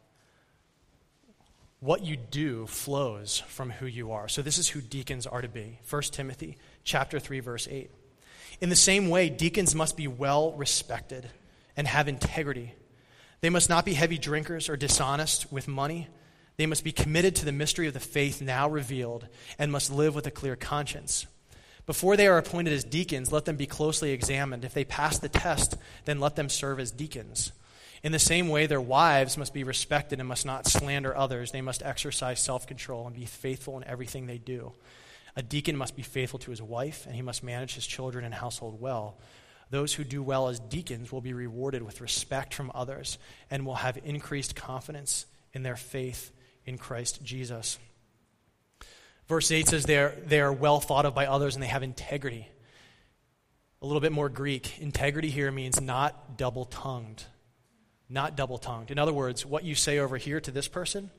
[1.82, 4.28] What you do flows from who you are.
[4.28, 5.78] So this is who deacons are to be.
[5.88, 7.92] 1 Timothy chapter 3 verse 8.
[8.60, 11.30] In the same way, deacons must be well respected
[11.78, 12.74] and have integrity.
[13.42, 16.08] They must not be heavy drinkers or dishonest with money,
[16.58, 19.28] They must be committed to the mystery of the faith now revealed
[19.60, 21.28] and must live with a clear conscience.
[21.86, 24.64] Before they are appointed as deacons, let them be closely examined.
[24.64, 27.52] If they pass the test, then let them serve as deacons.
[28.04, 31.52] In the same way, their wives must be respected and must not slander others.
[31.52, 34.74] They must exercise self control and be faithful in everything they do.
[35.36, 38.34] A deacon must be faithful to his wife, and he must manage his children and
[38.34, 39.18] household well.
[39.72, 43.18] Those who do well as deacons will be rewarded with respect from others
[43.50, 46.32] and will have increased confidence in their faith
[46.66, 47.80] in Christ Jesus.
[49.28, 51.84] Verse 8 says they are, they are well thought of by others and they have
[51.84, 52.50] integrity.
[53.82, 54.80] A little bit more Greek.
[54.80, 57.24] Integrity here means not double tongued.
[58.10, 58.92] Not double tongued.
[58.92, 61.10] In other words, what you say over here to this person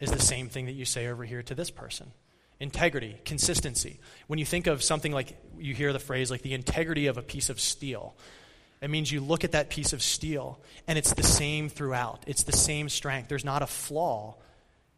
[0.00, 2.12] is the same thing that you say over here to this person.
[2.60, 4.00] Integrity, consistency.
[4.26, 7.22] When you think of something like, you hear the phrase like the integrity of a
[7.22, 8.16] piece of steel,
[8.80, 12.24] it means you look at that piece of steel and it's the same throughout.
[12.26, 13.28] It's the same strength.
[13.28, 14.36] There's not a flaw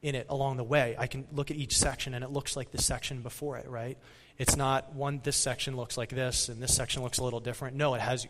[0.03, 0.97] in it along the way.
[0.99, 3.99] I can look at each section and it looks like the section before it, right?
[4.39, 7.77] It's not one, this section looks like this and this section looks a little different.
[7.77, 8.27] No, it has,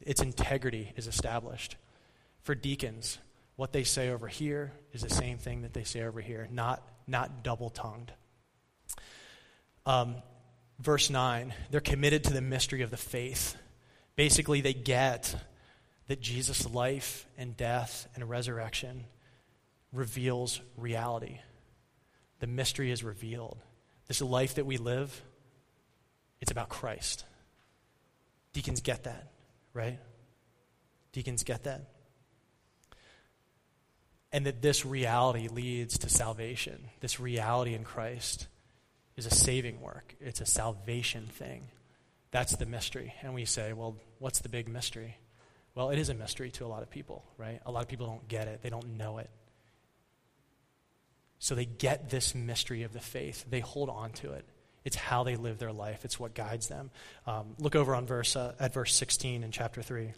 [0.00, 1.76] its integrity is established.
[2.42, 3.18] For deacons,
[3.56, 6.86] what they say over here is the same thing that they say over here, not,
[7.08, 8.12] not double tongued.
[9.84, 10.16] Um,
[10.78, 13.56] verse 9, they're committed to the mystery of the faith.
[14.14, 15.34] Basically, they get
[16.06, 19.04] that Jesus' life and death and resurrection
[19.92, 21.38] reveals reality.
[22.40, 23.58] The mystery is revealed.
[24.06, 25.22] This life that we live,
[26.40, 27.24] it's about Christ.
[28.52, 29.30] Deacons get that,
[29.72, 29.98] right?
[31.12, 31.82] Deacons get that.
[34.32, 36.90] And that this reality leads to salvation.
[37.00, 38.46] This reality in Christ
[39.16, 41.68] is a saving work, it's a salvation thing.
[42.30, 43.14] That's the mystery.
[43.22, 45.16] And we say, well, what's the big mystery?
[45.74, 47.60] Well, it is a mystery to a lot of people, right?
[47.64, 49.30] A lot of people don't get it, they don't know it.
[51.38, 53.44] So they get this mystery of the faith.
[53.48, 54.44] They hold on to it.
[54.84, 56.04] It's how they live their life.
[56.04, 56.90] It's what guides them.
[57.26, 60.12] Um, look over on verse uh, at verse 16 in chapter 3.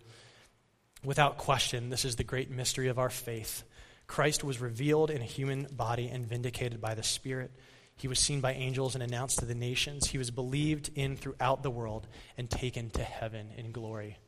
[1.03, 3.65] Without question, this is the great mystery of our faith.
[4.07, 7.51] Christ was revealed in a human body and vindicated by the Spirit.
[7.97, 10.07] He was seen by angels and announced to the nations.
[10.07, 12.07] He was believed in throughout the world
[12.37, 14.19] and taken to heaven in glory.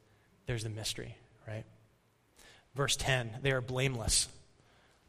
[0.46, 1.64] There's the mystery, right?
[2.74, 4.28] Verse 10 they are blameless.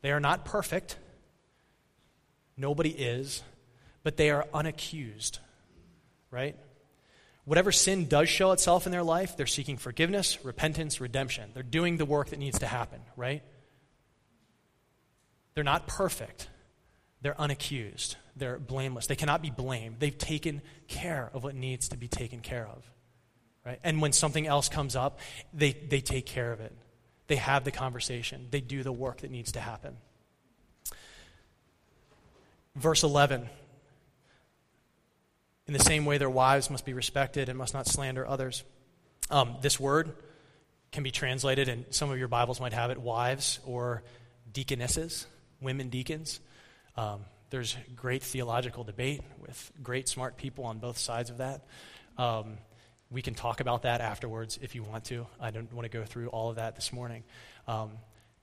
[0.02, 0.98] They are not perfect,
[2.56, 3.44] Nobody is,
[4.04, 5.40] but they are unaccused,
[6.30, 6.56] right?
[7.46, 11.52] Whatever sin does show itself in their life, they're seeking forgiveness, repentance, redemption.
[11.54, 13.44] They're doing the work that needs to happen, right?
[15.54, 16.48] They're not perfect.
[17.22, 18.16] They're unaccused.
[18.36, 19.08] They're blameless.
[19.08, 20.00] They cannot be blamed.
[20.00, 22.84] They've taken care of what needs to be taken care of.
[23.66, 23.80] Right?
[23.84, 25.20] And when something else comes up,
[25.54, 26.76] they, they take care of it.
[27.28, 28.48] They have the conversation.
[28.52, 29.96] They do the work that needs to happen.
[32.76, 33.48] Verse 11
[35.68, 38.64] In the same way, their wives must be respected and must not slander others.
[39.30, 40.12] Um, this word
[40.92, 44.04] can be translated, and some of your Bibles might have it, wives or
[44.52, 45.26] deaconesses,
[45.62, 46.40] women deacons.
[46.96, 51.62] Um, there's great theological debate with great smart people on both sides of that.
[52.18, 52.58] Um,
[53.12, 55.28] we can talk about that afterwards if you want to.
[55.40, 57.24] I don't want to go through all of that this morning.
[57.68, 57.92] Um,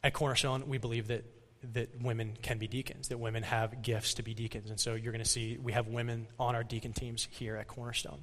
[0.02, 1.24] at Cornerstone, we believe that
[1.72, 4.70] that women can be deacons, that women have gifts to be deacons.
[4.70, 7.68] And so you're going to see we have women on our deacon teams here at
[7.68, 8.20] Cornerstone.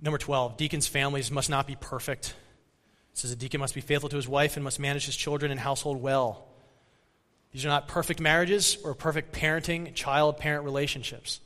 [0.00, 2.34] Number 12, deacons' families must not be perfect.
[3.12, 5.50] It says a deacon must be faithful to his wife and must manage his children
[5.50, 6.46] and household well.
[7.52, 11.40] These are not perfect marriages or perfect parenting, child parent relationships.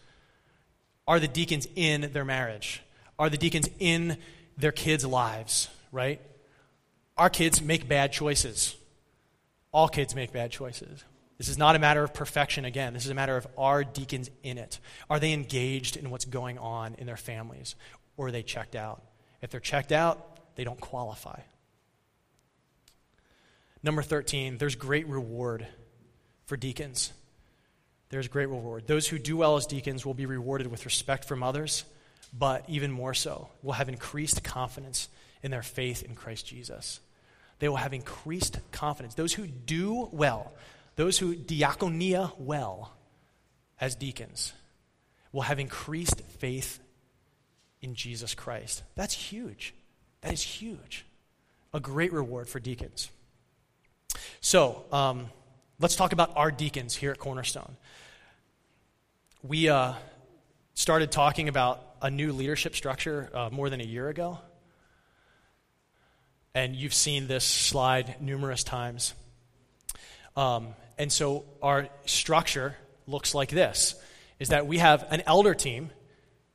[1.06, 2.82] Are the deacons in their marriage?
[3.18, 4.18] Are the deacons in
[4.58, 6.20] their kids' lives, right?
[7.20, 8.74] Our kids make bad choices.
[9.72, 11.04] All kids make bad choices.
[11.36, 12.94] This is not a matter of perfection again.
[12.94, 14.78] This is a matter of are deacons in it?
[15.10, 17.74] Are they engaged in what's going on in their families?
[18.16, 19.02] Or are they checked out?
[19.42, 21.40] If they're checked out, they don't qualify.
[23.82, 25.66] Number 13, there's great reward
[26.46, 27.12] for deacons.
[28.08, 28.86] There's great reward.
[28.86, 31.84] Those who do well as deacons will be rewarded with respect from others,
[32.32, 35.10] but even more so, will have increased confidence
[35.42, 37.00] in their faith in Christ Jesus
[37.60, 39.14] they will have increased confidence.
[39.14, 40.52] Those who do well,
[40.96, 42.92] those who diaconia well
[43.80, 44.52] as deacons,
[45.32, 46.80] will have increased faith
[47.80, 48.82] in Jesus Christ.
[48.96, 49.74] That's huge.
[50.22, 51.06] That is huge.
[51.72, 53.10] A great reward for deacons.
[54.40, 55.30] So, um,
[55.78, 57.76] let's talk about our deacons here at Cornerstone.
[59.42, 59.94] We uh,
[60.74, 64.38] started talking about a new leadership structure uh, more than a year ago.
[66.54, 69.14] And you've seen this slide numerous times.
[70.36, 72.76] Um, and so our structure
[73.06, 73.94] looks like this
[74.38, 75.90] is that we have an elder team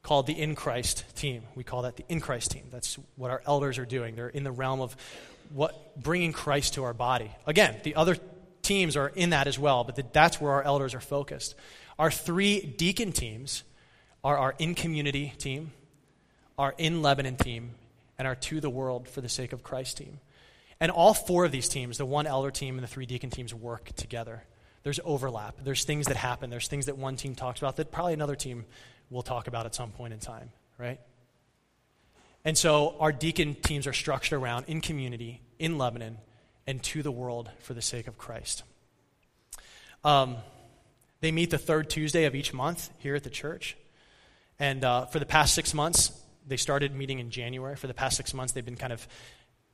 [0.01, 1.43] called the in Christ team.
[1.55, 2.65] We call that the in Christ team.
[2.71, 4.15] That's what our elders are doing.
[4.15, 4.95] They're in the realm of
[5.53, 7.31] what bringing Christ to our body.
[7.47, 8.17] Again, the other
[8.61, 11.55] teams are in that as well, but the, that's where our elders are focused.
[11.97, 13.63] Our three deacon teams
[14.23, 15.71] are our in community team,
[16.57, 17.71] our in Lebanon team,
[18.17, 20.19] and our to the world for the sake of Christ team.
[20.79, 23.53] And all four of these teams, the one elder team and the three deacon teams,
[23.53, 24.43] work together.
[24.83, 25.55] There's overlap.
[25.63, 26.49] There's things that happen.
[26.49, 28.65] There's things that one team talks about that probably another team
[29.09, 30.99] will talk about at some point in time, right?
[32.43, 36.17] And so our deacon teams are structured around in community, in Lebanon,
[36.67, 38.63] and to the world for the sake of Christ.
[40.03, 40.37] Um,
[41.21, 43.75] they meet the third Tuesday of each month here at the church.
[44.59, 46.11] And uh, for the past six months,
[46.47, 47.75] they started meeting in January.
[47.75, 49.07] For the past six months, they've been kind of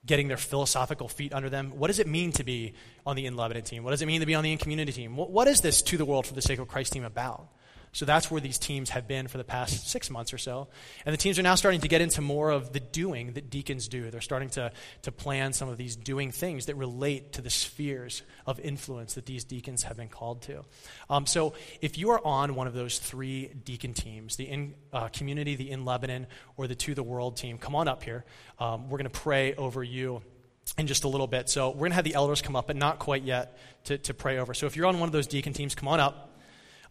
[0.05, 1.73] getting their philosophical feet under them.
[1.77, 2.73] What does it mean to be
[3.05, 3.83] on the In Lebanon team?
[3.83, 5.15] What does it mean to be on the In Community team?
[5.15, 7.49] what, what is this To the World for the Sake of Christ team about?
[7.93, 10.69] So that's where these teams have been for the past six months or so.
[11.05, 13.89] And the teams are now starting to get into more of the doing that deacons
[13.89, 14.09] do.
[14.09, 14.71] They're starting to,
[15.01, 19.25] to plan some of these doing things that relate to the spheres of influence that
[19.25, 20.63] these deacons have been called to.
[21.09, 25.09] Um, so if you are on one of those three deacon teams, the in uh,
[25.09, 28.23] community, the in Lebanon, or the to the world team, come on up here.
[28.57, 30.21] Um, we're going to pray over you
[30.77, 31.49] in just a little bit.
[31.49, 34.13] So we're going to have the elders come up, but not quite yet to, to
[34.13, 34.53] pray over.
[34.53, 36.29] So if you're on one of those deacon teams, come on up.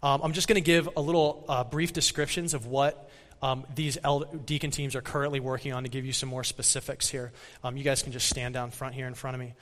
[0.02, 3.10] Um, I'm just going to give a little uh, brief descriptions of what
[3.42, 3.98] um, these
[4.44, 7.32] deacon teams are currently working on to give you some more specifics here.
[7.62, 9.54] Um, you guys can just stand down front here in front of me.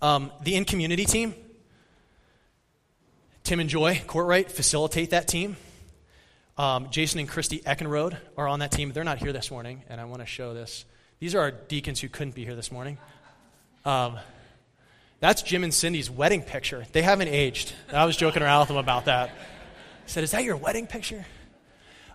[0.00, 1.34] Um, the in community team,
[3.44, 5.56] Tim and Joy Courtright facilitate that team.
[6.58, 8.92] Um, Jason and Christy Eckenrode are on that team.
[8.92, 10.84] They're not here this morning, and I want to show this.
[11.18, 12.98] These are our deacons who couldn't be here this morning.
[13.84, 14.18] Um,
[15.20, 16.84] that's Jim and Cindy's wedding picture.
[16.90, 17.72] They haven't aged.
[17.92, 19.30] I was joking around with them about that.
[20.12, 21.24] Said, Is that your wedding picture?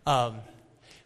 [0.05, 0.41] Um,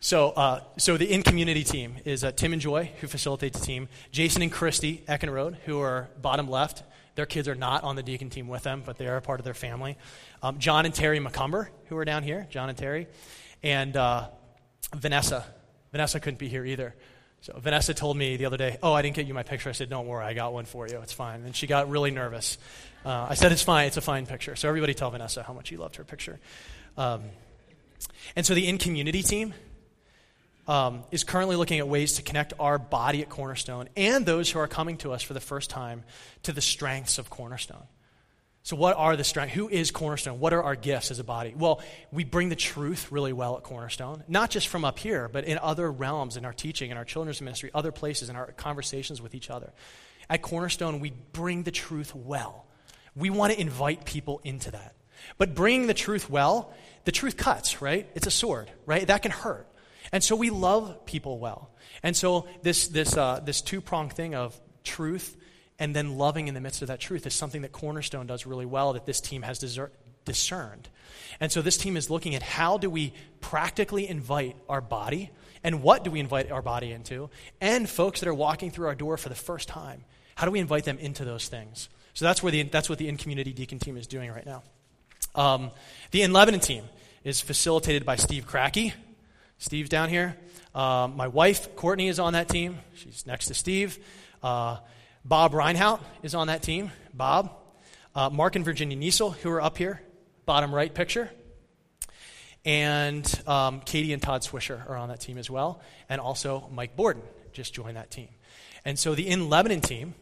[0.02, 3.62] so, uh, so the in community team is uh, Tim and Joy, who facilitate the
[3.62, 6.84] team, Jason and Christy Eckenrode, who are bottom left.
[7.16, 9.40] Their kids are not on the deacon team with them, but they are a part
[9.40, 9.98] of their family.
[10.44, 13.08] Um, John and Terry McCumber, who are down here, John and Terry,
[13.64, 14.28] and uh,
[14.94, 15.46] Vanessa.
[15.94, 16.94] Vanessa couldn't be here either.
[17.40, 19.72] So Vanessa told me the other day, "Oh, I didn't get you my picture." I
[19.72, 21.00] said, "Don't worry, I got one for you.
[21.02, 22.58] It's fine." And she got really nervous.
[23.06, 23.88] Uh, I said, "It's fine.
[23.88, 26.40] It's a fine picture." So everybody tell Vanessa how much you loved her picture.
[26.98, 27.24] Um,
[28.36, 29.54] and so the in community team
[30.68, 34.60] um, is currently looking at ways to connect our body at Cornerstone and those who
[34.60, 36.04] are coming to us for the first time
[36.44, 37.84] to the strengths of Cornerstone.
[38.64, 39.56] So, what are the strengths?
[39.56, 40.40] Who is Cornerstone?
[40.40, 41.56] What are our gifts as a body?
[41.58, 41.82] Well,
[42.12, 45.58] we bring the truth really well at Cornerstone, not just from up here, but in
[45.58, 49.34] other realms, in our teaching, in our children's ministry, other places, in our conversations with
[49.34, 49.74] each other.
[50.30, 52.68] At Cornerstone, we bring the truth well.
[53.16, 54.94] We want to invite people into that.
[55.38, 56.74] But bringing the truth well,
[57.06, 58.08] the truth cuts, right?
[58.16, 59.06] It's a sword, right?
[59.08, 59.68] That can hurt.
[60.12, 61.72] And so we love people well.
[62.04, 65.38] And so this, this, uh, this two pronged thing of truth
[65.80, 68.66] and then loving in the midst of that truth is something that Cornerstone does really
[68.66, 69.58] well that this team has
[70.26, 70.90] discerned.
[71.40, 75.32] And so this team is looking at how do we practically invite our body
[75.64, 78.96] and what do we invite our body into and folks that are walking through our
[78.96, 80.04] door for the first time.
[80.36, 81.90] How do we invite them into those things?
[82.14, 84.64] So that's, where the, that's what the in community deacon team is doing right now.
[85.36, 85.72] Um,
[86.12, 86.84] the in Lebanon team
[87.24, 88.94] is facilitated by Steve Cracky.
[89.58, 90.36] Steve's down here.
[90.74, 92.78] Uh, my wife, Courtney, is on that team.
[92.96, 94.00] She's next to Steve.
[94.42, 94.78] Uh,
[95.24, 96.92] Bob Reinhout is on that team.
[97.14, 97.52] Bob.
[98.14, 100.02] Uh, Mark and Virginia Niesel, who are up here,
[100.46, 101.30] bottom right picture.
[102.66, 105.82] And um, Katie and Todd Swisher are on that team as well.
[106.10, 107.24] And also Mike Borden
[107.54, 108.28] just joined that team.
[108.84, 110.14] And so the In Lebanon team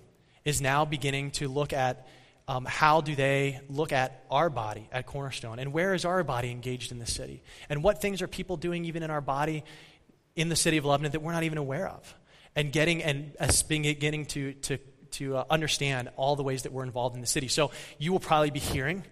[0.45, 2.07] is now beginning to look at
[2.49, 6.51] um, how do they look at our body at Cornerstone and where is our body
[6.51, 7.43] engaged in the city?
[7.69, 9.63] And what things are people doing even in our body
[10.35, 12.15] in the city of Lebanon that we're not even aware of?
[12.55, 14.77] and getting and us being getting to to
[15.11, 17.47] to uh, understand all the ways that we're involved in the city.
[17.47, 19.03] So you will probably be hearing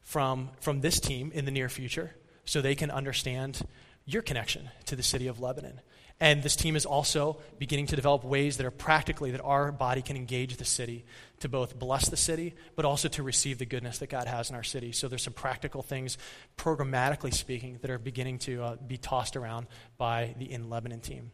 [0.00, 2.14] from from this team in the near future,
[2.44, 3.60] so they can understand
[4.04, 5.80] your connection to the city of Lebanon.
[6.20, 10.02] And this team is also beginning to develop ways that are practically that our body
[10.02, 11.04] can engage the city
[11.40, 14.56] to both bless the city, but also to receive the goodness that God has in
[14.56, 14.92] our city.
[14.92, 16.18] So there's some practical things,
[16.56, 19.66] programmatically speaking, that are beginning to uh, be tossed around
[19.96, 21.30] by the In Lebanon team.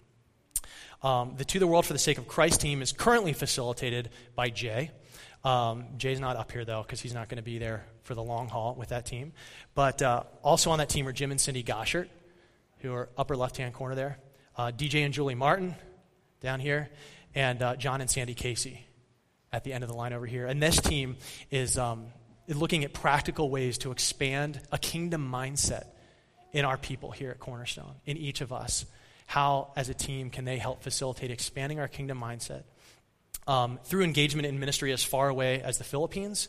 [1.02, 4.50] Um, the To the World for the Sake of Christ team is currently facilitated by
[4.50, 4.90] Jay.
[5.44, 8.22] Um, Jay's not up here, though, because he's not going to be there for the
[8.22, 9.32] long haul with that team.
[9.74, 12.08] But uh, also on that team are Jim and Cindy Goshert,
[12.78, 14.18] who are upper left hand corner there,
[14.56, 15.74] uh, DJ and Julie Martin
[16.40, 16.88] down here,
[17.34, 18.86] and uh, John and Sandy Casey
[19.54, 20.46] at the end of the line over here.
[20.46, 21.16] And this team
[21.48, 22.06] is um,
[22.48, 25.84] looking at practical ways to expand a kingdom mindset
[26.52, 28.84] in our people here at Cornerstone, in each of us.
[29.26, 32.64] How, as a team, can they help facilitate expanding our kingdom mindset
[33.46, 36.48] um, through engagement in ministry as far away as the Philippines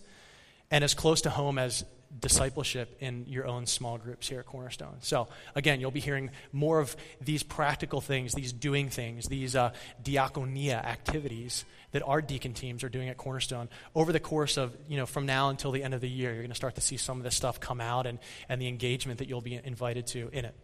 [0.72, 1.86] and as close to home as
[2.20, 4.97] discipleship in your own small groups here at Cornerstone.
[5.01, 9.74] So, again, you'll be hearing more of these practical things, these doing things, these uh,
[10.03, 14.97] diaconia activities that our deacon teams are doing at Cornerstone over the course of, you
[14.97, 16.32] know, from now until the end of the year.
[16.32, 18.68] You're going to start to see some of this stuff come out and, and the
[18.68, 20.55] engagement that you'll be invited to in it.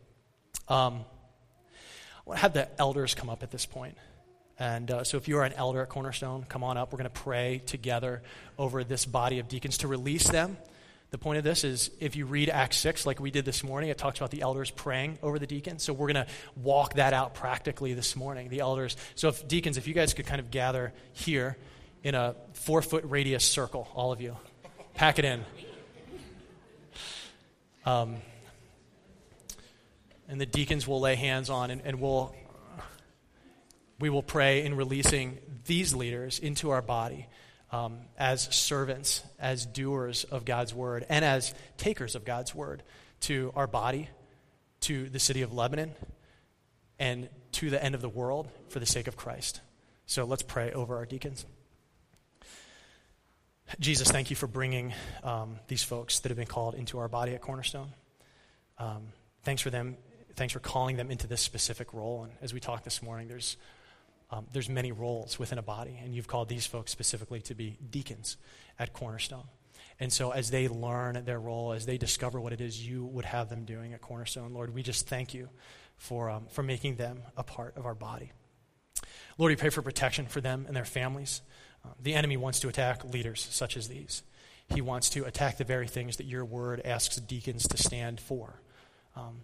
[0.68, 1.06] Um,
[2.26, 3.98] I want to have the elders come up at this point.
[4.60, 6.92] And uh, so, if you are an elder at Cornerstone, come on up.
[6.92, 8.22] We're going to pray together
[8.60, 10.56] over this body of deacons to release them
[11.12, 13.90] the point of this is if you read Acts 6, like we did this morning,
[13.90, 15.84] it talks about the elders praying over the deacons.
[15.84, 18.48] So we're going to walk that out practically this morning.
[18.48, 18.96] The elders.
[19.16, 21.58] So, if deacons, if you guys could kind of gather here
[22.02, 24.38] in a four foot radius circle, all of you,
[24.94, 25.44] pack it in.
[27.86, 28.18] Um,
[30.30, 32.34] and the deacons will lay hands on, and, and we'll,
[34.00, 37.28] we will pray in releasing these leaders into our body
[37.72, 42.84] um, as servants, as doers of God's word, and as takers of God's word
[43.22, 44.10] to our body,
[44.82, 45.94] to the city of Lebanon,
[47.00, 49.62] and to the end of the world for the sake of Christ.
[50.06, 51.46] So let's pray over our deacons.
[53.80, 54.94] Jesus, thank you for bringing
[55.24, 57.94] um, these folks that have been called into our body at Cornerstone.
[58.78, 59.04] Um,
[59.44, 59.96] thanks for them.
[60.36, 62.24] Thanks for calling them into this specific role.
[62.24, 63.56] And as we talked this morning, there's
[64.32, 67.78] um, there's many roles within a body, and you've called these folks specifically to be
[67.90, 68.38] deacons
[68.80, 69.44] at Cornerstone.
[70.00, 73.26] And so, as they learn their role, as they discover what it is you would
[73.26, 75.50] have them doing at Cornerstone, Lord, we just thank you
[75.98, 78.32] for, um, for making them a part of our body.
[79.38, 81.42] Lord, we pray for protection for them and their families.
[81.84, 84.24] Um, the enemy wants to attack leaders such as these.
[84.74, 88.62] He wants to attack the very things that your word asks deacons to stand for.
[89.16, 89.42] Um,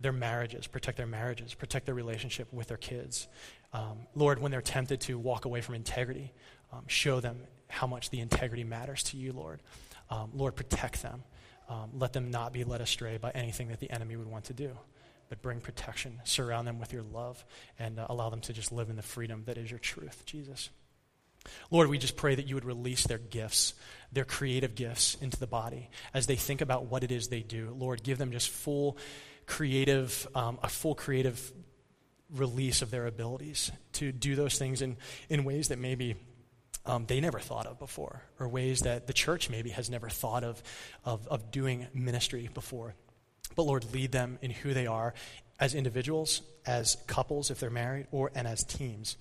[0.00, 3.28] their marriages, protect their marriages, protect their relationship with their kids.
[3.72, 6.32] Um, Lord, when they're tempted to walk away from integrity,
[6.72, 7.38] um, show them
[7.68, 9.60] how much the integrity matters to you, Lord.
[10.10, 11.22] Um, Lord, protect them.
[11.68, 14.52] Um, let them not be led astray by anything that the enemy would want to
[14.52, 14.70] do,
[15.28, 16.20] but bring protection.
[16.24, 17.44] Surround them with your love
[17.78, 20.70] and uh, allow them to just live in the freedom that is your truth, Jesus.
[21.70, 23.74] Lord, we just pray that you would release their gifts,
[24.12, 27.74] their creative gifts into the body as they think about what it is they do.
[27.76, 28.96] Lord, give them just full
[29.46, 31.52] creative, um, a full creative
[32.34, 34.96] release of their abilities to do those things in,
[35.28, 36.16] in ways that maybe
[36.84, 40.44] um, they never thought of before, or ways that the church maybe has never thought
[40.44, 40.62] of,
[41.04, 42.94] of, of doing ministry before.
[43.54, 45.14] But Lord, lead them in who they are
[45.58, 49.16] as individuals, as couples if they're married, or and as teams,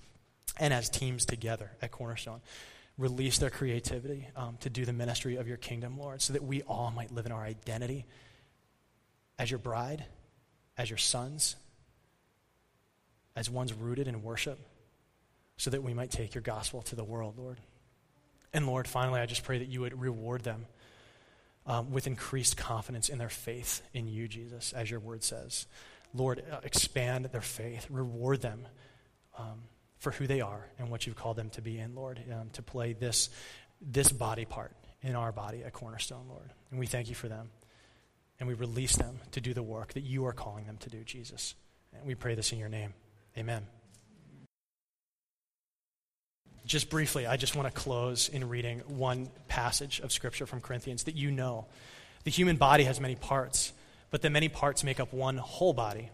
[0.59, 2.41] and as teams together at Cornerstone.
[2.97, 6.61] Release their creativity um, to do the ministry of your kingdom, Lord, so that we
[6.63, 8.05] all might live in our identity
[9.37, 10.05] as your bride,
[10.77, 11.55] as your sons,
[13.35, 14.59] as ones rooted in worship,
[15.57, 17.59] so that we might take your gospel to the world, Lord.
[18.53, 20.65] And Lord, finally, I just pray that you would reward them
[21.65, 25.67] um, with increased confidence in their faith in you, Jesus, as your word says.
[26.13, 28.67] Lord, uh, expand their faith, reward them
[29.37, 29.63] um,
[29.97, 32.61] for who they are and what you've called them to be in, Lord, um, to
[32.61, 33.29] play this,
[33.81, 36.51] this body part in our body at Cornerstone, Lord.
[36.71, 37.49] And we thank you for them.
[38.39, 41.03] And we release them to do the work that you are calling them to do,
[41.03, 41.55] Jesus.
[41.93, 42.93] And we pray this in your name.
[43.37, 43.65] Amen.
[46.65, 51.03] Just briefly, I just want to close in reading one passage of Scripture from Corinthians
[51.03, 51.67] that you know.
[52.23, 53.71] The human body has many parts,
[54.09, 56.09] but the many parts make up one whole body.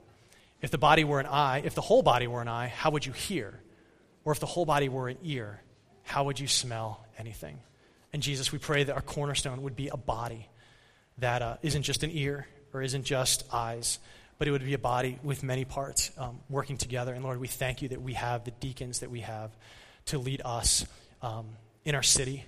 [0.62, 3.06] If the body were an eye, if the whole body were an eye, how would
[3.06, 3.60] you hear?
[4.26, 5.62] Or if the whole body were an ear,
[6.04, 7.60] how would you smell anything?
[8.12, 10.50] And Jesus, we pray that our cornerstone would be a body
[11.22, 14.00] that uh, not just an ear or isn't just eyes,
[14.38, 17.14] but it would be a body with many parts um, working together.
[17.14, 19.52] And Lord, we thank you that we have the deacons that we have
[20.08, 20.86] to lead us
[21.22, 21.46] um,
[21.86, 22.44] in our city,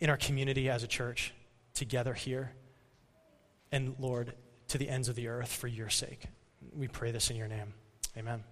[0.00, 1.34] in our community as a church,
[1.74, 2.52] together here.
[3.72, 4.34] And Lord,
[4.68, 6.26] to the ends of the earth for your sake.
[6.74, 7.74] We pray this in your name.
[8.16, 8.42] Amen.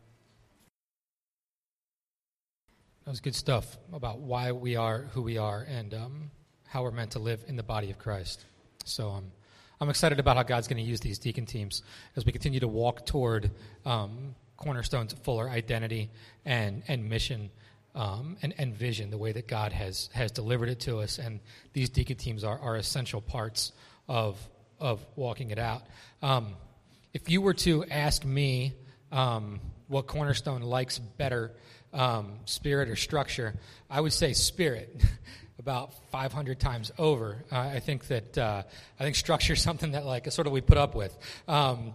[3.05, 6.30] That was good stuff about why we are who we are and um,
[6.66, 8.44] how we're meant to live in the body of Christ.
[8.84, 9.30] So, um,
[9.80, 11.82] I'm excited about how God's going to use these deacon teams
[12.16, 13.50] as we continue to walk toward
[13.84, 16.10] um, Cornerstone's fuller identity
[16.44, 17.50] and, and mission
[17.94, 21.18] um, and, and vision, the way that God has, has delivered it to us.
[21.18, 21.40] And
[21.72, 23.72] these deacon teams are, are essential parts
[24.08, 24.38] of,
[24.80, 25.82] of walking it out.
[26.22, 26.54] Um,
[27.12, 28.72] if you were to ask me
[29.12, 31.52] um, what Cornerstone likes better
[31.92, 33.54] um, spirit or structure,
[33.88, 35.02] I would say spirit.
[35.59, 37.44] about 500 times over.
[37.50, 38.62] Uh, I think that uh,
[38.98, 41.16] I think structure is something that like sort of we put up with.
[41.46, 41.94] Um,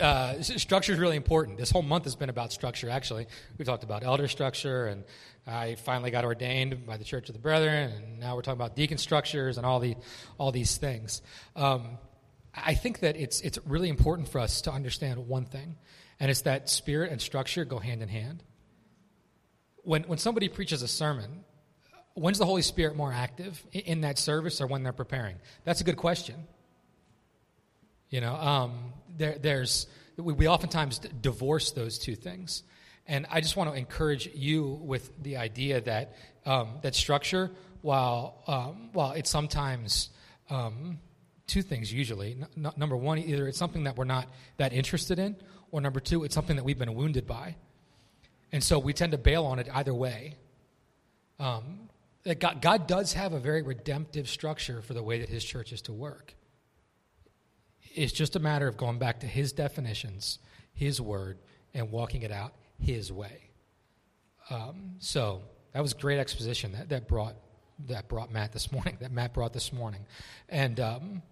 [0.00, 1.58] uh, structure is really important.
[1.58, 2.90] This whole month has been about structure.
[2.90, 3.26] Actually,
[3.58, 5.04] we talked about elder structure, and
[5.46, 8.74] I finally got ordained by the Church of the Brethren, and now we're talking about
[8.74, 9.96] deacon structures and all the
[10.38, 11.22] all these things.
[11.54, 11.98] Um,
[12.54, 15.76] I think that it's it's really important for us to understand one thing,
[16.18, 18.42] and it's that spirit and structure go hand in hand.
[19.84, 21.44] When when somebody preaches a sermon,
[22.16, 25.36] when's the Holy Spirit more active in that service or when they're preparing?
[25.64, 26.34] That's a good question.
[28.10, 29.86] You know, um, there, there's
[30.16, 32.62] we, we oftentimes divorce those two things,
[33.06, 37.50] and I just want to encourage you with the idea that um, that structure,
[37.82, 40.10] while um, while it's sometimes
[40.48, 40.98] um,
[41.46, 42.38] two things usually.
[42.56, 45.36] N- number one, either it's something that we're not that interested in,
[45.70, 47.56] or number two, it's something that we've been wounded by,
[48.52, 50.36] and so we tend to bail on it either way.
[51.38, 51.85] Um,
[52.26, 55.72] that God, God does have a very redemptive structure for the way that His church
[55.72, 56.34] is to work.
[57.94, 60.40] It's just a matter of going back to His definitions,
[60.74, 61.38] His word,
[61.72, 63.50] and walking it out His way.
[64.50, 67.36] Um, so that was great exposition that, that brought
[67.88, 68.96] that brought Matt this morning.
[69.00, 70.04] That Matt brought this morning,
[70.48, 71.22] and um,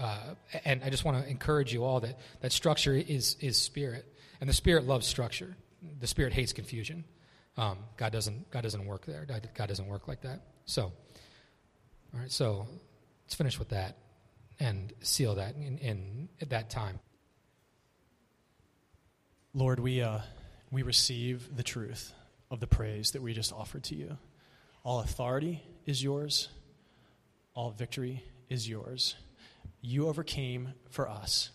[0.00, 0.34] uh,
[0.64, 4.06] and I just want to encourage you all that that structure is is spirit,
[4.40, 5.56] and the spirit loves structure.
[6.00, 7.04] The spirit hates confusion.
[7.58, 9.26] Um, God doesn't God doesn't work there.
[9.26, 10.40] God doesn't work like that.
[10.64, 10.84] So,
[12.14, 12.30] all right.
[12.30, 12.68] So
[13.24, 13.96] let's finish with that
[14.60, 17.00] and seal that in, in at that time.
[19.54, 20.20] Lord, we uh,
[20.70, 22.12] we receive the truth
[22.48, 24.16] of the praise that we just offered to you.
[24.84, 26.48] All authority is yours.
[27.54, 29.16] All victory is yours.
[29.80, 31.50] You overcame for us.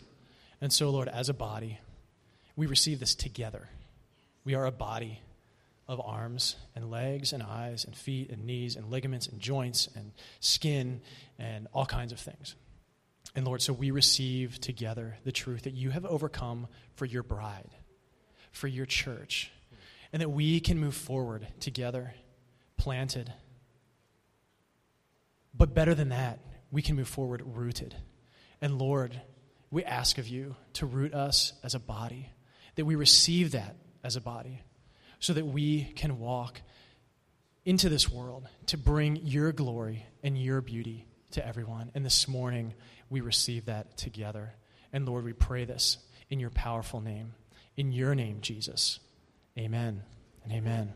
[0.60, 1.80] And so, Lord, as a body,
[2.56, 3.70] we receive this together.
[4.44, 5.20] We are a body
[5.86, 10.12] of arms and legs and eyes and feet and knees and ligaments and joints and
[10.40, 11.00] skin
[11.38, 12.54] and all kinds of things.
[13.34, 17.70] And Lord, so we receive together the truth that you have overcome for your bride,
[18.52, 19.50] for your church,
[20.12, 22.14] and that we can move forward together,
[22.76, 23.32] planted.
[25.52, 26.38] But better than that,
[26.70, 27.94] we can move forward rooted.
[28.60, 29.20] And Lord,
[29.70, 32.30] we ask of you to root us as a body,
[32.76, 34.62] that we receive that as a body
[35.24, 36.60] so that we can walk
[37.64, 41.90] into this world to bring your glory and your beauty to everyone.
[41.94, 42.74] And this morning,
[43.08, 44.52] we receive that together.
[44.92, 45.96] And Lord, we pray this
[46.28, 47.32] in your powerful name.
[47.74, 49.00] In your name, Jesus.
[49.56, 50.02] Amen
[50.44, 50.92] and amen.